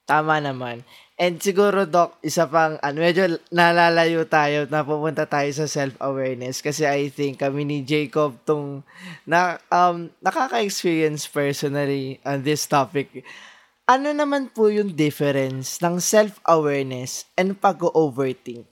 Tama 0.08 0.42
naman. 0.42 0.84
And 1.22 1.38
siguro, 1.38 1.86
Doc, 1.86 2.18
isa 2.26 2.50
pang, 2.50 2.82
ano, 2.82 2.98
medyo 2.98 3.38
nalalayo 3.54 4.26
tayo 4.26 4.66
na 4.74 4.82
pupunta 4.82 5.30
tayo 5.30 5.54
sa 5.54 5.70
self-awareness 5.70 6.66
kasi 6.66 6.82
I 6.82 7.14
think 7.14 7.46
kami 7.46 7.62
ni 7.62 7.86
Jacob 7.86 8.42
tong 8.42 8.82
na, 9.30 9.62
um, 9.70 10.10
nakaka-experience 10.18 11.30
personally 11.30 12.18
on 12.26 12.42
this 12.42 12.66
topic. 12.66 13.22
Ano 13.86 14.10
naman 14.18 14.50
po 14.50 14.74
yung 14.74 14.98
difference 14.98 15.78
ng 15.86 16.02
self-awareness 16.02 17.30
and 17.38 17.54
pag-overthink? 17.54 18.66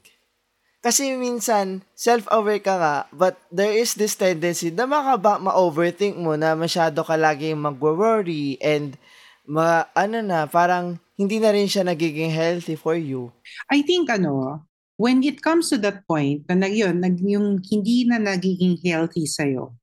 Kasi 0.81 1.13
minsan, 1.21 1.85
self-aware 1.93 2.65
ka 2.65 2.75
nga, 2.81 2.95
but 3.13 3.37
there 3.53 3.77
is 3.77 3.93
this 3.93 4.17
tendency 4.17 4.73
na 4.73 4.89
makaba, 4.89 5.37
ma-overthink 5.37 6.17
mo 6.17 6.33
na 6.33 6.57
masyado 6.57 7.05
ka 7.05 7.13
laging 7.13 7.61
mag-worry 7.61 8.57
and 8.57 8.97
ma, 9.45 9.85
ano 9.93 10.25
na, 10.25 10.49
parang 10.49 10.97
hindi 11.19 11.35
na 11.43 11.51
rin 11.51 11.67
siya 11.67 11.83
nagiging 11.83 12.31
healthy 12.31 12.79
for 12.79 12.95
you. 12.95 13.35
I 13.67 13.83
think 13.83 14.07
ano, 14.07 14.63
when 14.95 15.19
it 15.27 15.43
comes 15.43 15.67
to 15.67 15.77
that 15.83 16.07
point, 16.07 16.47
na 16.47 16.71
yun, 16.71 17.03
nag, 17.03 17.19
yung 17.19 17.59
hindi 17.59 18.07
na 18.07 18.23
nagiging 18.23 18.79
healthy 18.79 19.27
sa'yo, 19.27 19.75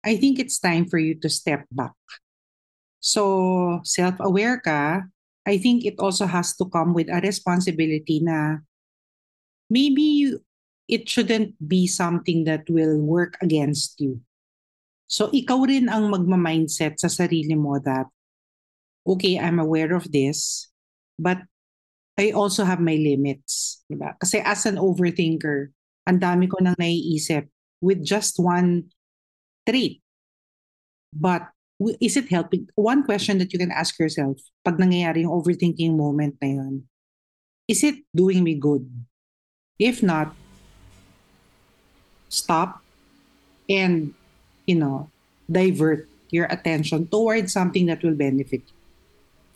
I 0.00 0.16
think 0.16 0.40
it's 0.40 0.56
time 0.56 0.88
for 0.88 0.96
you 0.96 1.12
to 1.20 1.28
step 1.28 1.68
back. 1.68 1.92
So, 3.04 3.84
self-aware 3.84 4.64
ka, 4.64 5.04
I 5.44 5.60
think 5.60 5.84
it 5.84 6.00
also 6.00 6.24
has 6.24 6.56
to 6.56 6.64
come 6.64 6.96
with 6.96 7.12
a 7.12 7.20
responsibility 7.20 8.24
na 8.24 8.64
maybe 9.68 10.24
you, 10.24 10.40
it 10.88 11.04
shouldn't 11.04 11.52
be 11.60 11.84
something 11.84 12.44
that 12.48 12.64
will 12.72 12.96
work 12.96 13.36
against 13.44 14.00
you. 14.00 14.24
So, 15.04 15.28
ikaw 15.28 15.68
rin 15.68 15.92
ang 15.92 16.08
magma-mindset 16.08 16.96
sa 16.96 17.12
sarili 17.12 17.52
mo 17.52 17.76
that 17.84 18.08
okay, 19.06 19.38
I'm 19.38 19.58
aware 19.58 19.94
of 19.94 20.10
this, 20.10 20.68
but 21.18 21.38
I 22.18 22.30
also 22.30 22.64
have 22.64 22.80
my 22.80 22.96
limits. 22.96 23.82
Diba? 23.90 24.14
Kasi 24.20 24.38
as 24.44 24.66
an 24.66 24.76
overthinker, 24.76 25.72
ang 26.06 26.18
dami 26.18 26.50
ko 26.50 26.58
nang 26.60 26.76
naiisip 26.78 27.48
with 27.80 28.04
just 28.04 28.38
one 28.38 28.90
trait. 29.66 30.02
But 31.12 31.48
is 32.00 32.16
it 32.16 32.30
helping? 32.30 32.68
One 32.74 33.02
question 33.04 33.38
that 33.38 33.52
you 33.52 33.58
can 33.58 33.72
ask 33.72 33.98
yourself 33.98 34.38
pag 34.64 34.78
nangyayari 34.78 35.26
yung 35.26 35.34
overthinking 35.34 35.96
moment 35.96 36.38
na 36.40 36.48
yun, 36.48 36.74
is 37.66 37.82
it 37.82 38.04
doing 38.14 38.44
me 38.44 38.54
good? 38.54 38.86
If 39.78 40.02
not, 40.02 40.34
stop 42.28 42.80
and, 43.68 44.14
you 44.66 44.76
know, 44.76 45.10
divert 45.50 46.08
your 46.30 46.46
attention 46.48 47.08
towards 47.08 47.52
something 47.52 47.86
that 47.86 48.02
will 48.02 48.16
benefit 48.16 48.62
you. 48.64 48.81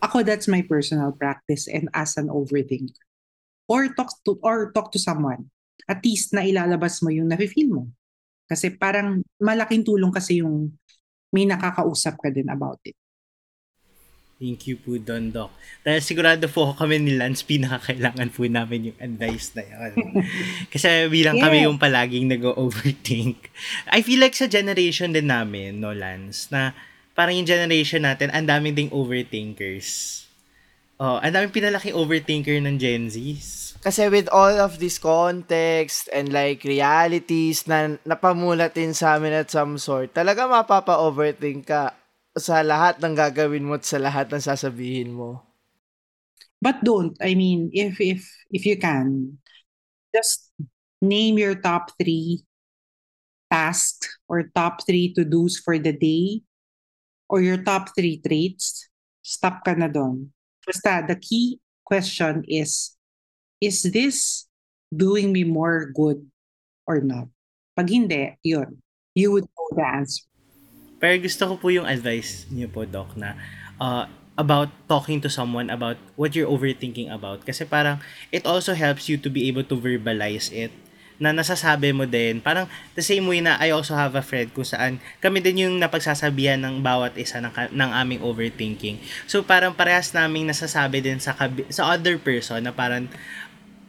Ako, 0.07 0.23
that's 0.23 0.47
my 0.47 0.63
personal 0.63 1.11
practice 1.11 1.67
and 1.67 1.91
as 1.91 2.15
an 2.15 2.31
overthinker. 2.31 3.03
Or 3.67 3.91
talk 3.91 4.15
to, 4.23 4.39
or 4.41 4.71
talk 4.71 4.95
to 4.95 5.01
someone. 5.03 5.51
At 5.91 6.07
least 6.07 6.31
na 6.31 6.47
ilalabas 6.47 7.03
mo 7.03 7.11
yung 7.11 7.27
nafe-feel 7.27 7.71
mo. 7.71 7.91
Kasi 8.47 8.71
parang 8.71 9.27
malaking 9.43 9.83
tulong 9.83 10.15
kasi 10.15 10.39
yung 10.39 10.79
may 11.35 11.43
nakakausap 11.45 12.15
ka 12.23 12.31
din 12.31 12.47
about 12.47 12.79
it. 12.87 12.95
Thank 14.37 14.69
you 14.69 14.77
po, 14.77 15.01
Don 15.01 15.33
Doc. 15.33 15.49
Dahil 15.81 16.05
sigurado 16.05 16.45
po 16.53 16.77
kami 16.77 17.01
ni 17.01 17.17
Lance, 17.17 17.41
pinakakailangan 17.41 18.29
po 18.29 18.45
namin 18.45 18.93
yung 18.93 18.99
advice 19.01 19.57
na 19.57 19.65
yan. 19.65 19.93
Kasi 20.73 21.09
bilang 21.09 21.41
yeah. 21.41 21.45
kami 21.49 21.65
yung 21.65 21.81
palaging 21.81 22.29
nag-overthink. 22.29 23.49
I 23.89 24.05
feel 24.05 24.21
like 24.21 24.37
sa 24.37 24.45
generation 24.45 25.17
din 25.17 25.33
namin, 25.33 25.81
no, 25.81 25.97
Lance, 25.97 26.53
na 26.53 26.77
parang 27.17 27.33
yung 27.33 27.49
generation 27.49 28.05
natin, 28.05 28.29
ang 28.31 28.45
daming 28.45 28.77
ding 28.77 28.93
overthinkers. 28.93 30.23
Oh, 31.01 31.17
ang 31.19 31.33
daming 31.33 31.53
pinalaking 31.53 31.97
overthinker 31.97 32.61
ng 32.61 32.77
Gen 32.77 33.09
Zs. 33.09 33.77
Kasi 33.81 34.09
with 34.13 34.29
all 34.33 34.57
of 34.61 34.77
this 34.77 35.01
context 35.01 36.09
and 36.13 36.33
like 36.33 36.65
realities 36.65 37.65
na 37.65 37.97
napamulat 38.05 38.77
din 38.77 38.93
sa 38.93 39.17
amin 39.17 39.45
at 39.45 39.49
some 39.49 39.81
sort, 39.81 40.13
talaga 40.13 40.45
mapapa-overthink 40.45 41.69
ka 41.69 41.97
sa 42.37 42.61
lahat 42.61 43.01
ng 43.01 43.17
gagawin 43.17 43.65
mo 43.65 43.81
at 43.81 43.85
sa 43.89 43.97
lahat 43.97 44.29
ng 44.29 44.43
sasabihin 44.43 45.17
mo. 45.17 45.41
But 46.61 46.85
don't. 46.85 47.17
I 47.21 47.37
mean, 47.37 47.69
if 47.73 48.01
if 48.01 48.25
if 48.49 48.65
you 48.65 48.81
can, 48.81 49.39
just 50.13 50.53
name 51.05 51.37
your 51.37 51.57
top 51.57 51.93
three 52.01 52.45
tasks 53.53 54.09
or 54.27 54.49
top 54.57 54.83
three 54.83 55.13
to-dos 55.13 55.61
for 55.61 55.77
the 55.77 55.93
day 55.93 56.43
or 57.29 57.43
your 57.43 57.59
top 57.63 57.95
three 57.95 58.19
traits, 58.23 58.89
stop 59.23 59.63
ka 59.67 59.75
na 59.75 59.91
doon. 59.91 60.31
Basta, 60.63 61.03
the 61.07 61.19
key 61.19 61.59
question 61.87 62.43
is, 62.47 62.95
is 63.63 63.83
this 63.87 64.47
doing 64.91 65.31
me 65.31 65.43
more 65.47 65.91
good 65.95 66.23
or 66.87 67.03
not? 67.03 67.31
Pag 67.75 67.91
hindi, 67.91 68.35
yun. 68.43 68.79
You 69.15 69.33
would 69.33 69.47
know 69.47 69.69
the 69.75 69.87
answer. 69.87 70.25
Pero 70.97 71.21
gusto 71.21 71.45
ko 71.45 71.55
po 71.61 71.69
yung 71.69 71.85
advice 71.85 72.49
niyo 72.49 72.73
po, 72.73 72.89
Doc, 72.89 73.15
na 73.21 73.37
uh, 73.77 74.09
about 74.37 74.69
talking 74.89 75.21
to 75.21 75.29
someone 75.33 75.69
about 75.69 75.97
what 76.17 76.33
you're 76.37 76.49
overthinking 76.49 77.13
about. 77.13 77.45
Kasi 77.45 77.65
parang 77.65 78.01
it 78.33 78.45
also 78.45 78.73
helps 78.73 79.09
you 79.09 79.17
to 79.21 79.29
be 79.29 79.49
able 79.49 79.65
to 79.65 79.77
verbalize 79.77 80.53
it 80.53 80.73
na 81.17 81.33
nasasabi 81.33 81.93
mo 81.97 82.05
din. 82.05 82.41
Parang 82.45 82.69
the 82.93 83.05
same 83.05 83.25
way 83.25 83.41
na 83.41 83.57
I 83.57 83.73
also 83.73 83.97
have 83.97 84.13
a 84.17 84.25
friend 84.25 84.53
kung 84.53 84.69
saan 84.69 85.01
kami 85.21 85.41
din 85.41 85.69
yung 85.69 85.77
napagsasabihan 85.81 86.61
ng 86.61 86.85
bawat 86.85 87.17
isa 87.17 87.41
ng, 87.41 87.53
ng 87.53 87.91
aming 87.93 88.21
overthinking. 88.21 89.01
So 89.25 89.41
parang 89.41 89.73
parehas 89.73 90.13
naming 90.13 90.49
nasasabi 90.49 91.01
din 91.01 91.19
sa, 91.19 91.33
sa 91.73 91.83
other 91.93 92.21
person 92.21 92.65
na 92.65 92.73
parang 92.73 93.09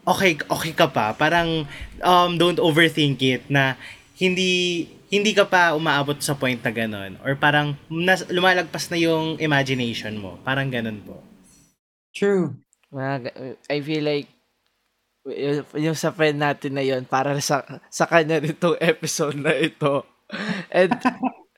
okay, 0.08 0.40
okay 0.40 0.72
ka 0.72 0.88
pa. 0.88 1.12
Parang, 1.12 1.68
um, 2.00 2.32
don't 2.40 2.64
overthink 2.64 3.20
it 3.20 3.44
na 3.52 3.76
hindi 4.16 4.88
hindi 5.08 5.32
ka 5.32 5.48
pa 5.48 5.72
umaabot 5.72 6.20
sa 6.20 6.36
point 6.36 6.60
na 6.60 6.72
ganun. 6.72 7.16
Or 7.24 7.36
parang 7.40 7.80
nas, 7.88 8.28
lumalagpas 8.28 8.92
na 8.92 9.00
yung 9.00 9.40
imagination 9.40 10.20
mo. 10.20 10.36
Parang 10.44 10.68
ganun 10.68 11.00
po. 11.04 11.24
True. 12.12 12.60
I 13.72 13.80
feel 13.84 14.04
like 14.04 14.28
yung, 15.28 15.68
yung 15.76 15.98
sa 15.98 16.16
friend 16.16 16.40
natin 16.40 16.78
na 16.78 16.84
yon 16.84 17.04
para 17.04 17.36
sa 17.44 17.64
sa 17.92 18.06
kanya 18.08 18.40
nitong 18.40 18.80
episode 18.94 19.36
na 19.36 19.52
ito. 19.56 20.08
And 20.72 20.96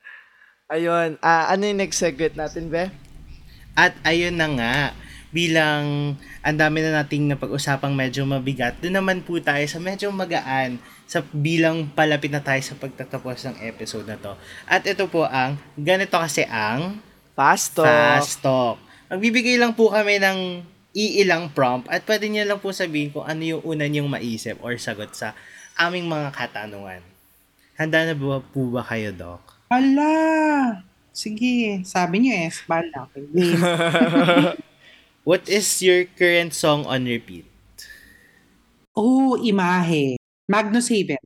ayun, 0.74 1.18
uh, 1.22 1.44
ano 1.50 1.62
yung 1.66 1.80
next 1.82 1.98
segment 1.98 2.34
natin, 2.38 2.70
Be? 2.70 2.90
At 3.78 3.94
ayun 4.02 4.34
na 4.38 4.48
nga, 4.50 4.74
bilang 5.30 6.14
ang 6.42 6.56
dami 6.58 6.82
na 6.82 7.02
nating 7.02 7.30
napag-usapang 7.30 7.94
medyo 7.94 8.26
mabigat, 8.26 8.82
doon 8.82 8.98
naman 8.98 9.18
po 9.22 9.38
tayo 9.38 9.62
sa 9.70 9.78
medyo 9.78 10.10
magaan 10.10 10.82
sa 11.06 11.22
bilang 11.30 11.90
palapit 11.90 12.30
na 12.30 12.42
tayo 12.42 12.58
sa 12.62 12.78
pagtatapos 12.78 13.46
ng 13.46 13.56
episode 13.66 14.06
na 14.06 14.18
to. 14.18 14.34
At 14.66 14.86
ito 14.86 15.06
po 15.06 15.26
ang, 15.26 15.58
ganito 15.78 16.18
kasi 16.18 16.46
ang 16.46 16.98
Fast 17.34 17.78
Talk. 17.78 17.86
Fast 17.86 18.42
Talk. 18.42 18.76
Magbibigay 19.10 19.58
lang 19.58 19.74
po 19.74 19.90
kami 19.90 20.22
ng 20.22 20.38
iilang 20.90 21.54
prompt 21.54 21.86
at 21.86 22.02
pwede 22.06 22.26
niyo 22.26 22.42
lang 22.46 22.58
po 22.58 22.74
sabihin 22.74 23.14
kung 23.14 23.22
ano 23.22 23.42
yung 23.42 23.62
una 23.62 23.86
niyong 23.86 24.10
maisip 24.10 24.58
or 24.62 24.74
sagot 24.74 25.14
sa 25.14 25.38
aming 25.78 26.10
mga 26.10 26.34
katanungan. 26.34 27.02
Handa 27.78 28.10
na 28.10 28.12
ba 28.12 28.42
po 28.42 28.68
ba 28.68 28.84
kayo, 28.84 29.14
Doc? 29.14 29.40
Hala! 29.72 30.82
Sige, 31.10 31.80
sabi 31.86 32.26
niyo 32.26 32.32
eh, 32.36 32.50
bala. 32.68 33.08
What 35.28 35.48
is 35.48 35.68
your 35.80 36.04
current 36.16 36.52
song 36.52 36.84
on 36.84 37.06
repeat? 37.06 37.46
Oh, 38.92 39.38
imahe. 39.38 40.18
Magnus 40.50 40.90
Haven. 40.90 41.22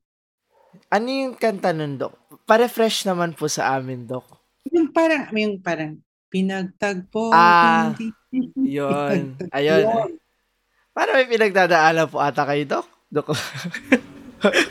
Ano 0.93 1.09
yung 1.09 1.35
kanta 1.35 1.73
nun, 1.73 1.97
Dok? 1.97 2.45
Pa-refresh 2.45 3.09
naman 3.09 3.33
po 3.33 3.49
sa 3.49 3.75
amin, 3.75 4.05
Dok. 4.05 4.27
Yung 4.71 4.93
parang, 4.93 5.33
yung 5.33 5.59
parang, 5.59 5.99
pinagtagpo. 6.29 7.31
Ah, 7.31 7.95
yun. 8.57 9.35
Ayun. 9.57 10.19
Para 10.95 11.11
may 11.19 11.27
pinagdadaanan 11.27 12.07
po 12.07 12.23
ata 12.23 12.47
kayo, 12.47 12.63
Dok? 12.67 12.87
Dok. 13.11 13.29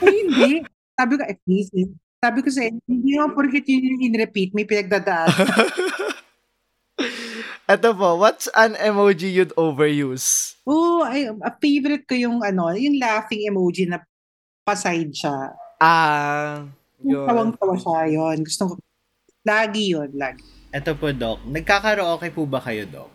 Ay, 0.04 0.14
hindi. 0.24 0.52
Sabi 0.94 1.12
ko, 1.18 1.22
at 1.26 1.40
least, 1.44 1.74
sabi 2.24 2.38
ko 2.40 2.48
sa 2.48 2.64
inyo, 2.64 2.80
hindi 2.88 3.10
naman 3.12 3.36
porkit 3.36 3.68
yun 3.68 3.84
yung 3.84 4.02
in-repeat, 4.08 4.56
may 4.56 4.64
pinagdadaanan. 4.64 5.36
Ito 7.64 7.96
po, 7.96 8.20
what's 8.20 8.44
an 8.52 8.76
emoji 8.76 9.32
you'd 9.32 9.56
overuse? 9.56 10.60
Oh, 10.68 11.00
ay, 11.00 11.32
a 11.32 11.52
favorite 11.56 12.04
ko 12.04 12.12
yung 12.12 12.44
ano, 12.44 12.68
yung 12.76 13.00
laughing 13.00 13.48
emoji 13.48 13.88
na 13.88 14.04
pa-side 14.68 15.12
siya. 15.12 15.52
Ah, 15.80 16.68
Yung 17.00 17.24
yun. 17.24 17.28
Tawang-tawa 17.28 17.74
siya 17.76 18.00
yun. 18.08 18.36
Gusto 18.44 18.62
ko, 18.68 18.72
lagi 19.44 19.96
yun, 19.96 20.12
lagi. 20.12 20.44
Ito 20.72 20.92
po, 20.96 21.08
Doc. 21.12 21.40
Nagkakaraoke 21.48 22.28
po 22.32 22.44
ba 22.44 22.60
kayo, 22.60 22.84
Doc? 22.84 23.13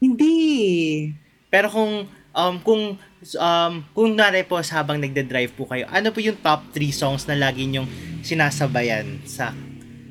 Hindi. 0.00 1.12
Pero 1.52 1.68
kung 1.68 2.08
um 2.30 2.54
kung 2.64 2.96
um 3.36 3.72
kung 3.92 4.16
nare 4.16 4.42
po 4.48 4.56
sa 4.64 4.80
habang 4.80 4.96
nagde-drive 4.96 5.52
po 5.52 5.68
kayo, 5.68 5.84
ano 5.92 6.08
po 6.08 6.24
yung 6.24 6.40
top 6.40 6.72
3 6.72 6.90
songs 6.90 7.28
na 7.28 7.36
lagi 7.36 7.68
niyong 7.68 7.86
sinasabayan 8.24 9.20
sa 9.28 9.52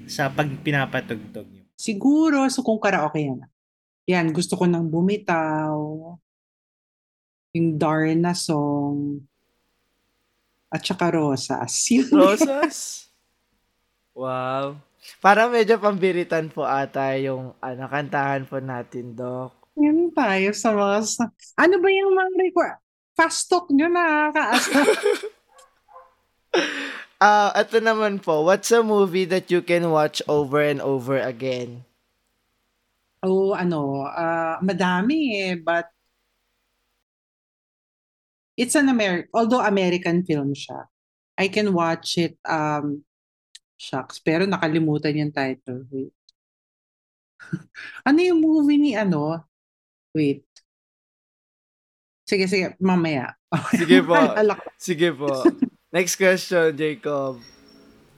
sa 0.05 0.29
pag 0.29 0.45
pinapatugtog 0.61 1.49
niyo? 1.49 1.65
Siguro, 1.79 2.45
so 2.51 2.61
kung 2.61 2.77
karaoke 2.77 3.23
yan. 3.23 3.41
Yan, 4.09 4.27
gusto 4.33 4.57
ko 4.57 4.65
nang 4.65 4.89
bumitaw. 4.89 5.77
Yung 7.55 7.77
Darna 7.77 8.33
song. 8.33 9.23
At 10.69 10.85
saka 10.85 11.13
Rosas. 11.13 11.73
Rosas? 12.13 13.09
wow. 14.13 14.77
Parang 15.23 15.49
medyo 15.49 15.79
pambiritan 15.79 16.51
po 16.51 16.67
ata 16.67 17.15
yung 17.17 17.55
ano, 17.63 17.83
kantahan 17.87 18.43
po 18.45 18.59
natin, 18.59 19.15
Dok. 19.15 19.58
Tayo 20.19 20.51
sa 20.51 20.75
mga... 20.75 20.97
sa- 21.07 21.31
Ano 21.55 21.79
ba 21.79 21.87
yung 21.87 22.11
mga 22.11 22.31
record? 22.35 22.75
Fast 23.15 23.47
talk 23.47 23.71
nyo 23.71 23.87
nakakaasa. 23.87 24.79
Ah, 27.19 27.51
ito 27.51 27.83
naman 27.83 28.23
po. 28.23 28.47
What's 28.47 28.71
a 28.71 28.79
movie 28.79 29.27
that 29.27 29.51
you 29.51 29.59
can 29.59 29.91
watch 29.91 30.23
over 30.31 30.63
and 30.63 30.79
over 30.79 31.19
again? 31.19 31.83
oh, 33.23 33.51
ano, 33.53 34.07
ah, 34.07 34.59
madami 34.63 35.35
eh, 35.35 35.55
but 35.59 35.91
it's 38.57 38.75
an 38.75 38.89
American, 38.89 39.29
although 39.33 39.61
American 39.63 40.23
film 40.23 40.53
siya. 40.53 40.87
I 41.39 41.47
can 41.47 41.71
watch 41.71 42.17
it, 42.19 42.35
um, 42.43 43.03
shucks, 43.79 44.19
pero 44.19 44.43
nakalimutan 44.43 45.15
yung 45.15 45.31
title. 45.31 45.87
Wait. 45.91 46.11
ano 48.07 48.19
yung 48.19 48.43
movie 48.43 48.79
ni 48.79 48.91
ano? 48.95 49.48
Wait. 50.13 50.45
Sige, 52.29 52.45
sige, 52.45 52.77
mamaya. 52.77 53.33
Sige 53.73 54.05
po. 54.05 54.13
Sige 54.77 55.09
po. 55.13 55.33
Next 55.95 56.21
question, 56.21 56.69
Jacob. 56.77 57.41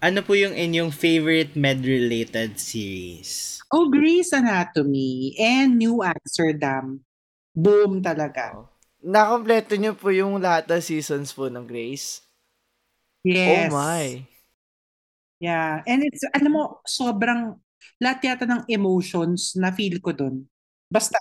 Ano 0.03 0.19
po 0.25 0.35
yung 0.35 0.51
inyong 0.51 0.91
favorite 0.91 1.55
med-related 1.55 2.59
series? 2.59 3.61
Oh, 3.71 3.87
Grey's 3.87 4.35
Anatomy 4.35 5.31
and 5.39 5.79
New 5.79 6.03
Amsterdam. 6.03 6.99
Boom 7.55 8.03
talaga. 8.03 8.67
Nakompleto 8.99 9.79
niyo 9.79 9.95
po 9.95 10.11
yung 10.11 10.43
lahat 10.43 10.67
ng 10.67 10.83
seasons 10.83 11.31
po 11.31 11.47
ng 11.47 11.63
Grace? 11.63 12.19
Yes. 13.23 13.71
Oh 13.71 13.79
my. 13.79 14.27
Yeah. 15.39 15.85
And 15.87 16.03
it's, 16.03 16.27
alam 16.35 16.51
mo, 16.51 16.83
sobrang, 16.83 17.55
lahat 18.01 18.19
yata 18.27 18.45
ng 18.45 18.67
emotions 18.67 19.55
na 19.55 19.71
feel 19.71 19.97
ko 20.03 20.11
dun. 20.11 20.43
Basta, 20.91 21.15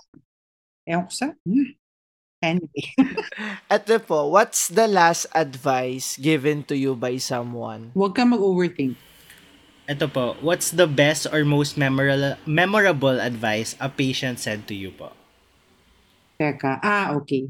ewan 0.91 1.07
ko 1.07 1.13
sa, 1.15 1.27
hmm. 1.47 1.79
Anyway. 2.41 2.85
Ito 3.69 4.01
po, 4.01 4.25
what's 4.33 4.65
the 4.65 4.89
last 4.89 5.29
advice 5.37 6.17
given 6.17 6.65
to 6.65 6.73
you 6.73 6.97
by 6.97 7.21
someone? 7.21 7.93
Huwag 7.93 8.17
ka 8.17 8.25
mag-overthink. 8.25 8.97
Ito 9.85 10.09
po, 10.09 10.33
what's 10.41 10.73
the 10.73 10.89
best 10.89 11.29
or 11.29 11.45
most 11.45 11.77
memorable 11.77 12.33
memorable 12.49 13.21
advice 13.21 13.77
a 13.77 13.93
patient 13.93 14.41
said 14.41 14.65
to 14.65 14.73
you 14.73 14.89
po? 14.89 15.13
Teka, 16.41 16.81
ah, 16.81 17.13
okay. 17.21 17.45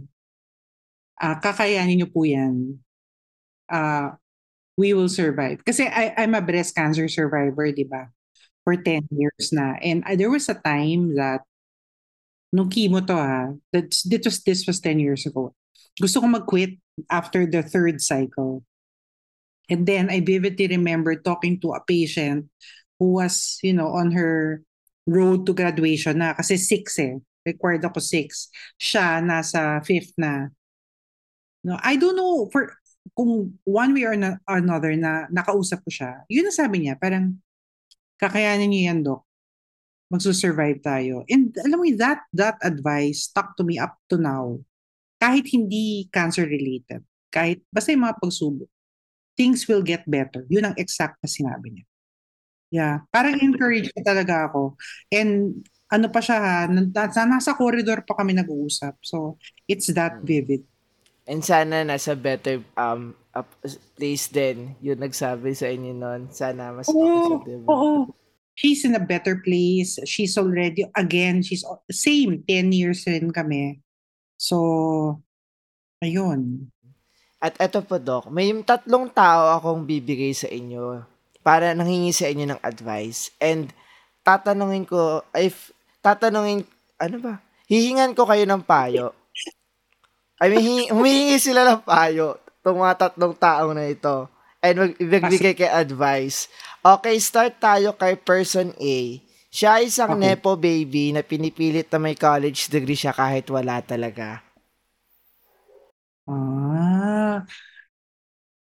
Ah, 1.16 1.40
kakayanin 1.40 2.04
niyo 2.04 2.12
po 2.12 2.28
yan. 2.28 2.84
Ah, 3.72 4.20
we 4.76 4.92
will 4.92 5.08
survive. 5.08 5.64
Kasi 5.64 5.88
I, 5.88 6.12
I'm 6.20 6.36
a 6.36 6.44
breast 6.44 6.76
cancer 6.76 7.08
survivor, 7.08 7.72
di 7.72 7.88
ba? 7.88 8.12
For 8.68 8.76
10 8.76 9.08
years 9.16 9.56
na. 9.56 9.80
And 9.80 10.04
uh, 10.04 10.20
there 10.20 10.34
was 10.34 10.52
a 10.52 10.60
time 10.60 11.16
that 11.16 11.48
nung 12.52 12.70
chemo 12.70 13.00
to 13.00 13.16
ha, 13.16 13.56
that's, 13.72 14.04
this, 14.04 14.22
was, 14.26 14.44
this 14.44 14.68
was 14.68 14.80
10 14.80 15.00
years 15.00 15.26
ago. 15.26 15.56
Gusto 16.00 16.22
ko 16.22 16.28
mag-quit 16.28 16.78
after 17.10 17.48
the 17.48 17.64
third 17.64 18.02
cycle. 18.02 18.64
And 19.72 19.88
then 19.88 20.12
I 20.12 20.20
vividly 20.20 20.68
remember 20.68 21.16
talking 21.16 21.60
to 21.62 21.72
a 21.74 21.84
patient 21.84 22.52
who 23.00 23.24
was, 23.24 23.58
you 23.64 23.74
know, 23.74 23.88
on 23.88 24.12
her 24.12 24.62
road 25.08 25.48
to 25.48 25.56
graduation 25.56 26.20
na 26.20 26.36
kasi 26.36 26.60
six 26.60 27.00
eh. 27.00 27.18
Required 27.42 27.82
ako 27.82 28.04
six. 28.04 28.52
Siya 28.78 29.24
nasa 29.24 29.82
fifth 29.82 30.14
na. 30.20 30.52
No, 31.64 31.80
I 31.82 31.96
don't 31.96 32.20
know 32.20 32.52
for 32.52 32.76
kung 33.18 33.58
one 33.66 33.98
way 33.98 34.06
or 34.06 34.14
another 34.46 34.94
na 34.94 35.26
nakausap 35.34 35.82
ko 35.82 35.90
siya. 35.90 36.12
Yun 36.30 36.52
ang 36.52 36.58
sabi 36.58 36.86
niya, 36.86 37.00
parang 37.02 37.42
kakayanin 38.22 38.70
niyo 38.70 38.82
yan, 38.92 39.00
Doc. 39.02 39.26
Magsusurvive 40.12 40.84
tayo. 40.84 41.24
And 41.32 41.56
alam 41.64 41.80
mo, 41.80 41.88
that, 41.96 42.28
that 42.36 42.60
advice 42.60 43.32
stuck 43.32 43.56
to 43.56 43.64
me 43.64 43.80
up 43.80 43.96
to 44.12 44.20
now. 44.20 44.60
Kahit 45.16 45.48
hindi 45.56 46.12
cancer-related. 46.12 47.02
Kahit, 47.32 47.64
basta 47.72 47.96
yung 47.96 48.04
mga 48.04 48.20
pagsubok. 48.20 48.68
Things 49.40 49.64
will 49.72 49.82
get 49.82 50.04
better. 50.04 50.44
Yun 50.52 50.68
ang 50.68 50.76
exact 50.76 51.24
na 51.24 51.32
sinabi 51.32 51.72
niya. 51.72 51.86
Yeah. 52.72 52.96
Parang 53.08 53.40
encourage 53.40 53.88
talaga 54.04 54.52
ako. 54.52 54.76
And 55.08 55.64
ano 55.92 56.08
pa 56.08 56.20
siya 56.24 56.38
ha, 56.40 56.58
nasa, 56.72 57.28
nasa 57.28 57.52
corridor 57.56 58.04
pa 58.04 58.16
kami 58.20 58.36
nag-uusap. 58.36 59.00
So, 59.04 59.40
it's 59.68 59.92
that 59.96 60.24
vivid. 60.24 60.68
And 61.28 61.44
sana 61.46 61.86
nasa 61.86 62.18
better 62.18 62.66
um 62.76 63.14
place 63.96 64.28
din 64.28 64.76
yung 64.84 65.00
nagsabi 65.00 65.56
sa 65.56 65.72
inyo 65.72 65.94
nun. 65.96 66.22
Sana 66.34 66.76
mas 66.76 66.90
Oo, 66.92 67.44
diba? 67.46 67.68
oo. 67.72 68.12
She's 68.56 68.84
in 68.84 68.94
a 68.94 69.04
better 69.04 69.40
place. 69.40 69.98
She's 70.06 70.38
already, 70.38 70.86
again, 70.94 71.42
she's 71.42 71.64
same, 71.90 72.44
10 72.46 72.72
years 72.76 73.08
rin 73.08 73.32
kami. 73.32 73.82
So, 74.38 75.22
ayun. 76.04 76.70
At 77.42 77.58
eto 77.58 77.82
po, 77.82 77.98
Doc, 77.98 78.30
may 78.30 78.54
tatlong 78.62 79.10
tao 79.10 79.58
akong 79.58 79.90
bibigay 79.90 80.30
sa 80.36 80.46
inyo 80.46 81.02
para 81.42 81.74
nanghingi 81.74 82.14
sa 82.14 82.30
inyo 82.30 82.54
ng 82.54 82.62
advice. 82.62 83.34
And 83.42 83.74
tatanungin 84.22 84.86
ko, 84.86 85.26
if 85.34 85.74
tatanungin, 86.06 86.70
ano 87.02 87.18
ba? 87.18 87.34
Hihingan 87.66 88.14
ko 88.14 88.30
kayo 88.30 88.46
ng 88.46 88.62
payo. 88.62 89.18
I 90.42 90.50
mean, 90.50 90.90
humihingi 90.90 91.38
sila 91.38 91.66
ng 91.66 91.82
payo, 91.86 92.38
itong 92.62 92.78
mga 92.82 92.98
tatlong 92.98 93.34
taong 93.38 93.74
na 93.74 93.90
ito. 93.90 94.30
And 94.62 94.76
mag- 94.78 95.02
magbigay 95.02 95.58
kay 95.58 95.70
advice. 95.70 96.46
Okay, 96.82 97.18
start 97.18 97.58
tayo 97.58 97.98
kay 97.98 98.14
person 98.18 98.74
A. 98.78 99.18
Siya 99.52 99.82
ay 99.82 99.92
isang 99.92 100.16
Okay. 100.16 100.22
nepo 100.32 100.56
baby 100.56 101.12
na 101.12 101.26
pinipilit 101.26 101.90
na 101.92 102.00
may 102.00 102.16
college 102.16 102.72
degree 102.72 102.96
siya 102.96 103.12
kahit 103.12 103.50
wala 103.52 103.82
talaga. 103.84 104.40
Ah. 106.30 107.44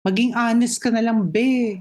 Maging 0.05 0.36
honest 0.36 0.76
ka 0.84 0.92
na 0.92 1.01
lang, 1.01 1.24
be. 1.32 1.80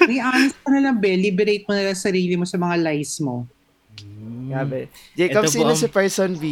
Maging 0.00 0.24
honest 0.24 0.56
ka 0.64 0.68
na 0.72 0.80
lang, 0.80 0.96
be. 0.96 1.12
Liberate 1.20 1.68
mo 1.68 1.76
na 1.76 1.92
lang 1.92 1.98
sarili 1.98 2.32
mo 2.40 2.48
sa 2.48 2.56
mga 2.56 2.80
lies 2.80 3.20
mo. 3.20 3.44
Grabe. 4.48 4.88
Jacob, 5.14 5.44
Ito 5.44 5.52
sino 5.52 5.70
ang- 5.70 5.78
si 5.78 5.86
person 5.86 6.34
B? 6.34 6.44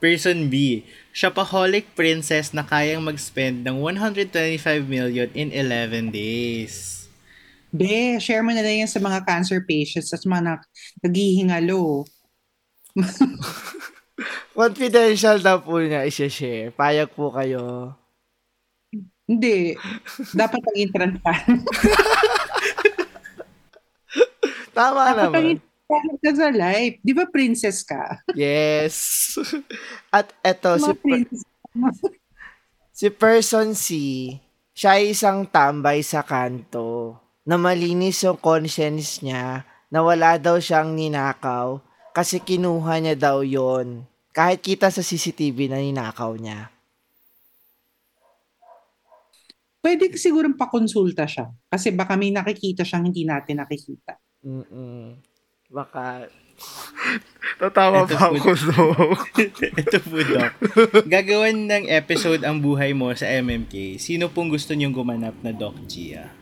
Person 0.00 0.48
B, 0.48 0.82
shopaholic 1.12 1.92
princess 1.94 2.50
na 2.50 2.64
kayang 2.64 3.04
mag-spend 3.04 3.62
ng 3.62 3.76
125 3.78 4.88
million 4.88 5.28
in 5.36 5.52
11 5.52 6.10
days. 6.10 7.06
Be, 7.70 8.16
share 8.16 8.40
mo 8.40 8.56
na 8.56 8.64
lang 8.64 8.86
yan 8.86 8.90
sa 8.90 9.02
mga 9.02 9.26
cancer 9.28 9.60
patients 9.68 10.08
at 10.14 10.24
mga 10.24 10.56
nag- 10.56 10.68
naghihingalo. 11.04 12.06
Confidential 14.56 15.36
daw 15.44 15.60
po 15.60 15.76
niya 15.84 16.08
i-share. 16.08 16.72
Payag 16.72 17.12
po 17.12 17.28
kayo. 17.28 17.92
Hindi. 19.28 19.76
Dapat 20.32 20.60
ang 20.62 20.92
transparent. 20.94 21.62
Tama 24.76 25.02
Dapat 25.08 25.32
ang 25.32 25.60
transparent 25.86 26.18
ka 26.18 26.30
sa 26.34 26.48
life. 26.50 26.98
Di 27.00 27.12
ba 27.14 27.24
princess 27.30 27.86
ka? 27.86 28.20
Yes. 28.34 29.38
At 30.16 30.34
eto, 30.42 30.74
si, 30.82 30.92
per- 30.98 31.30
si 32.98 33.06
person 33.14 33.72
C, 33.78 33.86
siya 34.74 34.98
ay 34.98 35.14
isang 35.14 35.46
tambay 35.46 36.02
sa 36.02 36.26
kanto 36.26 37.16
na 37.46 37.54
malinis 37.54 38.26
yung 38.26 38.36
conscience 38.36 39.22
niya 39.22 39.62
na 39.86 40.02
wala 40.02 40.34
daw 40.36 40.58
siyang 40.58 40.98
ninakaw 40.98 41.78
kasi 42.10 42.42
kinuha 42.42 42.98
niya 42.98 43.14
daw 43.14 43.46
yon 43.46 44.02
kahit 44.34 44.60
kita 44.60 44.90
sa 44.90 45.00
CCTV 45.00 45.70
na 45.70 45.78
ninakaw 45.78 46.34
niya. 46.36 46.68
Pwede 49.80 50.10
siguro 50.18 50.50
pakonsulta 50.58 51.30
siya. 51.30 51.46
Kasi 51.70 51.94
baka 51.94 52.18
may 52.18 52.34
nakikita 52.34 52.82
siyang 52.82 53.06
hindi 53.06 53.22
natin 53.22 53.62
nakikita. 53.62 54.18
Mm-mm. 54.42 55.35
Baka... 55.70 56.30
Tatawa 57.60 58.08
pa 58.08 58.32
po- 58.32 58.36
ako, 58.40 58.50
Dok. 58.56 59.20
Ito 59.84 59.98
po, 60.00 60.18
Doc. 60.24 60.52
Gagawan 61.04 61.68
ng 61.68 61.84
episode 61.92 62.40
ang 62.48 62.64
buhay 62.64 62.96
mo 62.96 63.12
sa 63.12 63.28
MMK. 63.28 64.00
Sino 64.00 64.32
pong 64.32 64.48
gusto 64.48 64.72
niyong 64.72 64.94
gumanap 64.96 65.36
na 65.44 65.52
Doc 65.52 65.76
Gia? 65.84 66.32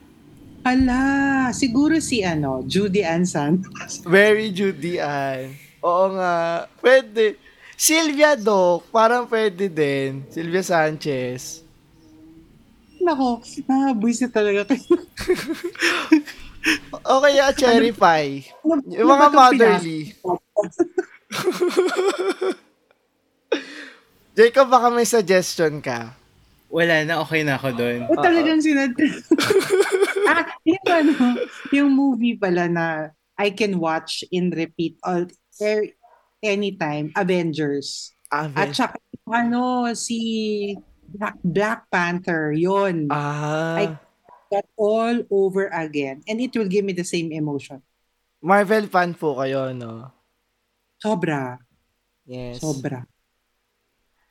Ala, 0.65 1.51
siguro 1.51 1.99
si 1.99 2.23
ano, 2.23 2.63
Judy 2.65 3.03
Ann 3.03 3.27
Santos. 3.27 4.01
Very 4.07 4.55
Judy 4.55 5.03
Ann. 5.03 5.53
Oo 5.83 6.15
nga. 6.15 6.65
Pwede. 6.79 7.37
Sylvia, 7.75 8.39
Dok. 8.39 8.89
Parang 8.95 9.27
pwede 9.27 9.67
din. 9.67 10.25
Sylvia 10.31 10.63
Sanchez. 10.63 11.67
Nako, 13.03 13.43
nakabwisit 13.69 14.33
talaga 14.33 14.73
kayo. 14.73 14.95
O 17.05 17.21
kaya 17.21 17.53
Cherry 17.53 17.93
Pie. 17.93 18.49
Ano- 18.65 18.83
Yung 18.89 19.09
ano 19.09 19.15
mga 19.15 19.29
motherly. 19.33 20.01
Jacob, 24.35 24.67
baka 24.67 24.91
may 24.91 25.07
suggestion 25.07 25.79
ka. 25.79 26.11
Wala 26.67 27.07
na, 27.07 27.23
okay 27.23 27.47
na 27.47 27.55
ako 27.55 27.71
doon. 27.71 28.01
O 28.11 28.19
talagang 28.19 28.59
sinad... 28.59 28.91
ah, 30.31 30.43
yung 30.67 30.87
ano, 30.91 31.15
yung 31.71 31.91
movie 31.95 32.35
pala 32.35 32.67
na 32.67 32.87
I 33.39 33.55
can 33.55 33.79
watch 33.79 34.27
in 34.35 34.51
repeat 34.51 34.99
all 35.07 35.31
er, 35.63 35.87
anytime, 36.43 37.15
Avengers. 37.15 38.11
Ah, 38.35 38.51
At 38.59 38.75
saka 38.75 38.99
ano, 39.31 39.87
si 39.95 40.19
Black, 41.07 41.39
Black 41.47 41.81
Panther, 41.95 42.51
yon 42.51 43.07
ah, 43.15 43.79
I- 43.79 43.99
That 44.55 44.71
all 44.79 45.27
over 45.35 45.67
again. 45.75 46.23
And 46.31 46.39
it 46.39 46.55
will 46.55 46.71
give 46.71 46.87
me 46.87 46.95
the 46.95 47.03
same 47.03 47.35
emotion. 47.35 47.83
Marvel 48.39 48.87
fan 48.87 49.19
po 49.19 49.35
kayo, 49.43 49.75
no? 49.75 50.15
Sobra. 51.03 51.59
Yes. 52.23 52.63
Sobra. 52.63 53.03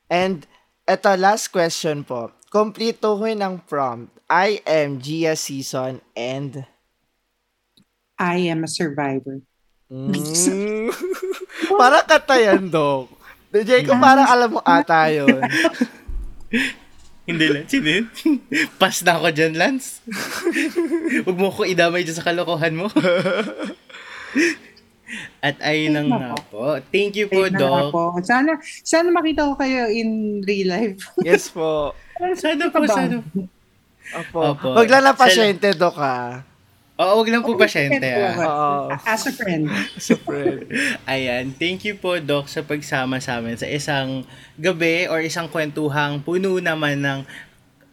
And 0.08 0.48
eto, 0.88 1.20
last 1.20 1.52
question 1.52 2.08
po. 2.08 2.32
Kompletuhin 2.48 3.44
ang 3.44 3.60
prompt. 3.68 4.16
I 4.32 4.64
am 4.64 5.04
Gia 5.04 5.36
Season 5.36 6.00
and... 6.16 6.64
I 8.16 8.48
am 8.48 8.64
a 8.64 8.70
survivor. 8.72 9.44
Mm. 9.92 10.88
parang 11.82 12.08
katayan, 12.08 12.72
Dok. 12.72 13.12
Jacob, 13.52 14.00
parang 14.00 14.26
alam 14.30 14.50
mo 14.56 14.62
ata 14.64 15.12
yun. 15.12 15.44
Hindi, 17.24 17.46
Lance. 17.48 17.72
Hindi. 17.80 17.96
Pass 18.82 19.00
na 19.08 19.16
ako 19.16 19.32
dyan, 19.32 19.56
Lance. 19.56 20.04
Huwag 21.24 21.38
mo 21.40 21.48
ko 21.56 21.64
idamay 21.64 22.04
dyan 22.04 22.20
sa 22.20 22.28
kalokohan 22.28 22.76
mo. 22.76 22.92
At 25.46 25.56
ayun 25.62 25.94
lang 25.94 26.08
nga 26.10 26.36
po. 26.50 26.80
Thank 26.90 27.16
you 27.16 27.30
po, 27.30 27.46
Ayun 27.46 27.54
na 27.54 27.60
nga 27.62 27.84
Doc. 27.88 27.92
po. 27.94 28.04
Sana, 28.26 28.52
sana 28.82 29.08
makita 29.14 29.46
ko 29.48 29.54
kayo 29.56 29.88
in 29.88 30.42
real 30.44 30.74
life. 30.74 31.00
Yes 31.22 31.48
po. 31.48 31.94
Sana 32.36 32.68
po, 32.68 32.84
sana. 32.90 33.22
Opo. 34.14 34.40
Opo. 34.52 34.68
Wag 34.76 34.90
lang 34.90 35.04
na 35.06 35.14
pasyente, 35.16 35.72
Dok, 35.72 35.96
ha? 35.96 36.44
Oo, 36.94 37.26
wag 37.26 37.30
lang 37.34 37.42
po 37.42 37.58
pasyente. 37.58 38.06
ah. 38.06 38.38
Oo. 38.38 38.70
As 39.02 39.26
a 39.26 39.34
friend. 39.34 39.66
Sa 39.98 40.14
friend. 40.14 40.70
Ayan, 41.10 41.50
thank 41.58 41.82
you 41.90 41.98
po 41.98 42.22
Doc 42.22 42.46
sa 42.46 42.62
pagsama 42.62 43.18
sa 43.18 43.42
amin 43.42 43.58
sa 43.58 43.66
isang 43.66 44.22
gabi 44.62 45.10
or 45.10 45.18
isang 45.18 45.50
kwentuhang 45.50 46.22
puno 46.22 46.62
naman 46.62 47.02
ng 47.02 47.20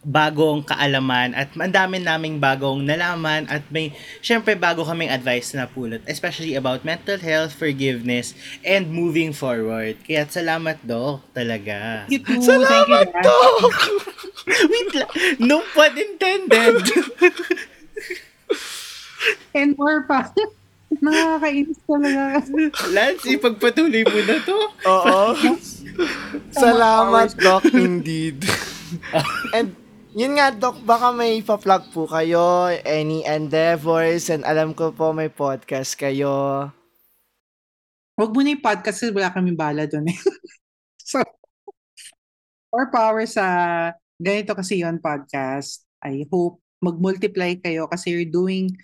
bagong 0.01 0.65
kaalaman 0.65 1.37
at 1.37 1.53
ang 1.61 1.69
dami 1.69 2.01
naming 2.01 2.41
bagong 2.41 2.81
nalaman 2.81 3.45
at 3.53 3.61
may 3.69 3.93
syempre 4.25 4.57
bago 4.57 4.81
kaming 4.81 5.13
advice 5.13 5.53
na 5.53 5.69
pulot 5.69 6.01
especially 6.09 6.57
about 6.57 6.89
mental 6.89 7.21
health, 7.21 7.53
forgiveness, 7.53 8.33
and 8.65 8.89
moving 8.89 9.29
forward. 9.33 9.97
Kaya 10.05 10.25
salamat 10.25 10.81
Doc 10.85 11.25
talaga. 11.33 12.05
You 12.09 12.21
too. 12.21 12.41
Thank 12.41 12.89
you, 12.89 13.01
Dad. 13.13 13.25
Dok! 13.25 13.73
Wait 14.73 14.93
lang, 14.97 15.11
no 15.41 15.61
pun 15.73 15.93
intended. 15.97 16.81
More 19.81 20.05
pa. 20.05 20.29
Nakakainis 21.05 21.81
talaga. 21.89 22.45
Lance, 22.93 23.25
ipagpatuloy 23.25 24.05
mo 24.05 24.21
na 24.29 24.37
to. 24.45 24.59
Oo. 24.85 25.21
Salamat, 26.53 27.33
Doc, 27.41 27.65
indeed. 27.73 28.45
And 29.57 29.73
yun 30.13 30.37
nga, 30.37 30.53
Doc, 30.53 30.85
baka 30.85 31.17
may 31.17 31.41
pa-plug 31.41 31.89
po 31.97 32.05
kayo, 32.05 32.69
any 32.85 33.25
endeavors, 33.25 34.29
and 34.29 34.45
alam 34.45 34.77
ko 34.77 34.93
po 34.93 35.17
may 35.17 35.33
podcast 35.33 35.97
kayo. 35.97 36.69
Huwag 38.21 38.37
mo 38.37 38.45
na 38.45 38.53
yung 38.53 38.61
podcast 38.61 39.01
kasi 39.01 39.15
wala 39.17 39.33
kami 39.33 39.57
bala 39.57 39.89
doon 39.89 40.13
eh. 40.13 40.19
so, 41.01 41.25
more 42.69 42.93
power 42.93 43.25
sa 43.25 43.47
ganito 44.21 44.53
kasi 44.53 44.85
yon 44.85 45.01
podcast. 45.01 45.89
I 46.05 46.29
hope 46.29 46.61
mag-multiply 46.85 47.57
kayo 47.61 47.89
kasi 47.89 48.13
you're 48.13 48.29
doing 48.29 48.77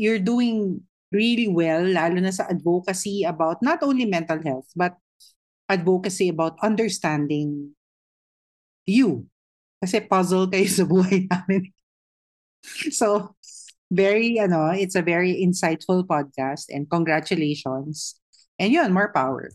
you're 0.00 0.22
doing 0.22 0.80
really 1.12 1.50
well 1.50 1.84
lalo 1.84 2.16
na 2.16 2.32
sa 2.32 2.48
advocacy 2.48 3.28
about 3.28 3.60
not 3.60 3.84
only 3.84 4.08
mental 4.08 4.40
health 4.40 4.72
but 4.72 4.96
advocacy 5.70 6.26
about 6.32 6.58
understanding 6.64 7.76
you. 8.90 9.30
Kasi 9.78 10.02
puzzle 10.02 10.50
kayo 10.50 10.66
sa 10.66 10.84
buhay 10.84 11.24
namin. 11.30 11.70
so, 12.90 13.38
very, 13.88 14.36
ano, 14.42 14.74
it's 14.74 14.98
a 14.98 15.06
very 15.06 15.38
insightful 15.38 16.02
podcast 16.02 16.68
and 16.68 16.90
congratulations. 16.90 18.18
And 18.58 18.74
yun, 18.74 18.92
more 18.92 19.14
power. 19.14 19.54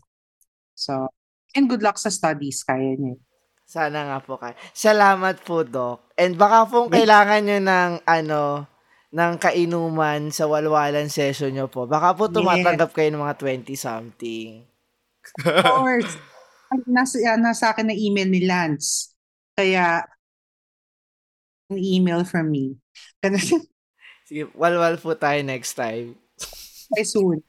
So, 0.74 1.12
and 1.54 1.68
good 1.68 1.84
luck 1.84 2.00
sa 2.00 2.10
studies, 2.10 2.64
kaya 2.64 2.96
niyo. 2.96 3.20
Sana 3.66 4.08
nga 4.10 4.18
po 4.24 4.38
kayo. 4.40 4.54
Salamat 4.74 5.42
po, 5.46 5.62
Doc. 5.62 6.10
And 6.18 6.34
baka 6.34 6.66
po 6.66 6.90
kailangan 6.90 7.42
nyo 7.46 7.58
ng, 7.62 7.92
ano, 8.02 8.42
ng 9.14 9.32
kainuman 9.38 10.34
sa 10.34 10.50
walwalan 10.50 11.06
session 11.06 11.54
nyo 11.54 11.70
po. 11.70 11.86
Baka 11.86 12.14
po 12.16 12.26
tumatanggap 12.26 12.90
kayo 12.90 13.14
ng 13.14 13.22
mga 13.22 13.36
20-something. 13.38 14.66
Of 15.46 15.64
course. 15.78 16.12
Nasa, 16.90 17.16
ah, 17.22 17.38
nasa 17.38 17.70
akin 17.70 17.90
na 17.90 17.96
email 17.96 18.26
ni 18.26 18.42
Lance. 18.42 19.14
Kaya, 19.54 20.02
an 21.70 21.78
email 21.78 22.26
from 22.26 22.50
me. 22.50 22.76
Sige, 24.26 24.50
walwal 24.58 24.98
po 24.98 25.14
tayo 25.14 25.38
next 25.46 25.78
time. 25.78 26.18
soon. 27.06 27.42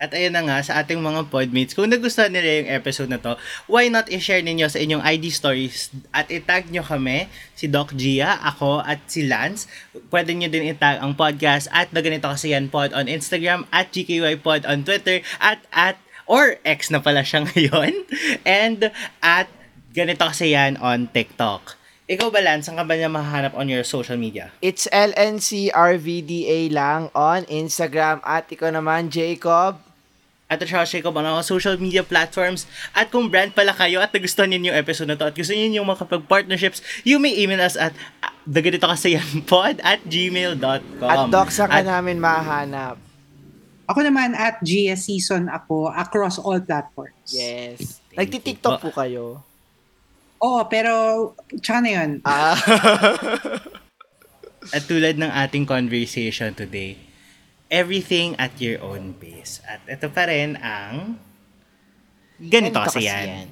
At 0.00 0.16
ayun 0.16 0.32
na 0.32 0.40
nga, 0.48 0.64
sa 0.64 0.80
ating 0.80 0.96
mga 0.96 1.28
podmates, 1.28 1.76
kung 1.76 1.92
nagustuhan 1.92 2.32
nila 2.32 2.64
yung 2.64 2.72
episode 2.72 3.12
na 3.12 3.20
to, 3.20 3.36
why 3.68 3.84
not 3.92 4.08
i-share 4.08 4.40
ninyo 4.40 4.64
sa 4.64 4.80
inyong 4.80 5.04
ID 5.04 5.28
stories 5.28 5.92
at 6.08 6.32
itag 6.32 6.72
nyo 6.72 6.80
kami, 6.80 7.28
si 7.52 7.68
Doc 7.68 7.92
Gia, 7.92 8.40
ako, 8.40 8.80
at 8.80 9.04
si 9.04 9.28
Lance. 9.28 9.68
Pwede 10.08 10.32
nyo 10.32 10.48
din 10.48 10.72
itag 10.72 11.04
ang 11.04 11.12
podcast 11.12 11.68
at 11.68 11.92
na 11.92 12.00
ganito 12.00 12.32
kasi 12.32 12.56
yan 12.56 12.72
pod 12.72 12.96
on 12.96 13.12
Instagram, 13.12 13.68
at 13.68 13.92
GKY 13.92 14.40
pod 14.40 14.64
on 14.64 14.88
Twitter, 14.88 15.20
at 15.36 15.60
at 15.68 16.00
or 16.24 16.56
X 16.64 16.88
na 16.88 17.04
pala 17.04 17.20
siya 17.20 17.44
ngayon, 17.52 17.92
and 18.48 18.88
at 19.20 19.52
ganito 19.92 20.24
kasi 20.24 20.56
yan 20.56 20.80
on 20.80 21.12
TikTok. 21.12 21.76
Ikaw 22.08 22.32
ba, 22.32 22.40
Lance, 22.40 22.72
saan 22.72 22.80
ka 22.80 22.88
ba 22.88 22.96
niya 22.96 23.12
mahahanap 23.12 23.52
on 23.52 23.68
your 23.68 23.84
social 23.84 24.16
media? 24.16 24.48
It's 24.64 24.88
LNCRVDA 24.90 26.72
lang 26.72 27.12
on 27.12 27.44
Instagram 27.52 28.24
at 28.24 28.48
ikaw 28.48 28.72
naman, 28.72 29.12
Jacob. 29.12 29.89
At 30.50 30.58
siya 30.58 30.82
Jacob 30.82 31.14
on 31.14 31.22
mga 31.22 31.46
social 31.46 31.78
media 31.78 32.02
platforms. 32.02 32.66
At 32.90 33.14
kung 33.14 33.30
brand 33.30 33.54
pala 33.54 33.70
kayo 33.70 34.02
at 34.02 34.10
nagustuhan 34.10 34.50
niyo 34.50 34.74
yung 34.74 34.78
episode 34.82 35.06
na 35.06 35.14
to 35.14 35.30
at 35.30 35.34
gusto 35.38 35.54
niyo 35.54 35.80
yung 35.80 35.86
makapag-partnerships, 35.86 36.82
you 37.06 37.22
may 37.22 37.30
email 37.38 37.62
us 37.62 37.78
at 37.78 37.94
uh, 38.26 38.34
daganito 38.42 38.90
kasi 38.90 39.14
yan 39.14 39.30
pod 39.50 39.78
at 39.86 40.02
gmail.com. 40.02 41.06
At 41.06 41.30
Doc, 41.30 41.54
saan 41.54 41.70
ka 41.70 41.80
At- 41.80 41.86
namin 41.86 42.18
mahanap? 42.18 42.98
Ako 43.90 44.06
naman 44.06 44.38
at 44.38 44.62
GS 44.62 45.10
Season 45.10 45.50
ako 45.50 45.90
across 45.90 46.38
all 46.38 46.62
platforms. 46.62 47.30
Yes. 47.30 47.98
Nagti-TikTok 48.14 48.78
po 48.78 48.90
kayo. 48.94 49.42
Oo, 50.38 50.60
pero 50.70 50.94
tsaka 51.58 51.78
na 51.82 51.90
yun. 51.90 52.10
Ah. 52.22 52.54
At 54.76 54.86
tulad 54.86 55.18
ng 55.18 55.28
ating 55.28 55.66
conversation 55.66 56.54
today, 56.54 56.94
everything 57.70 58.34
at 58.36 58.58
your 58.60 58.82
own 58.82 59.14
pace. 59.16 59.62
At 59.64 59.80
ito 59.86 60.10
pa 60.10 60.26
rin 60.26 60.58
ang 60.58 61.16
ganito, 62.36 62.76
ganito 62.76 62.78
kasi 62.84 63.06
yan. 63.06 63.48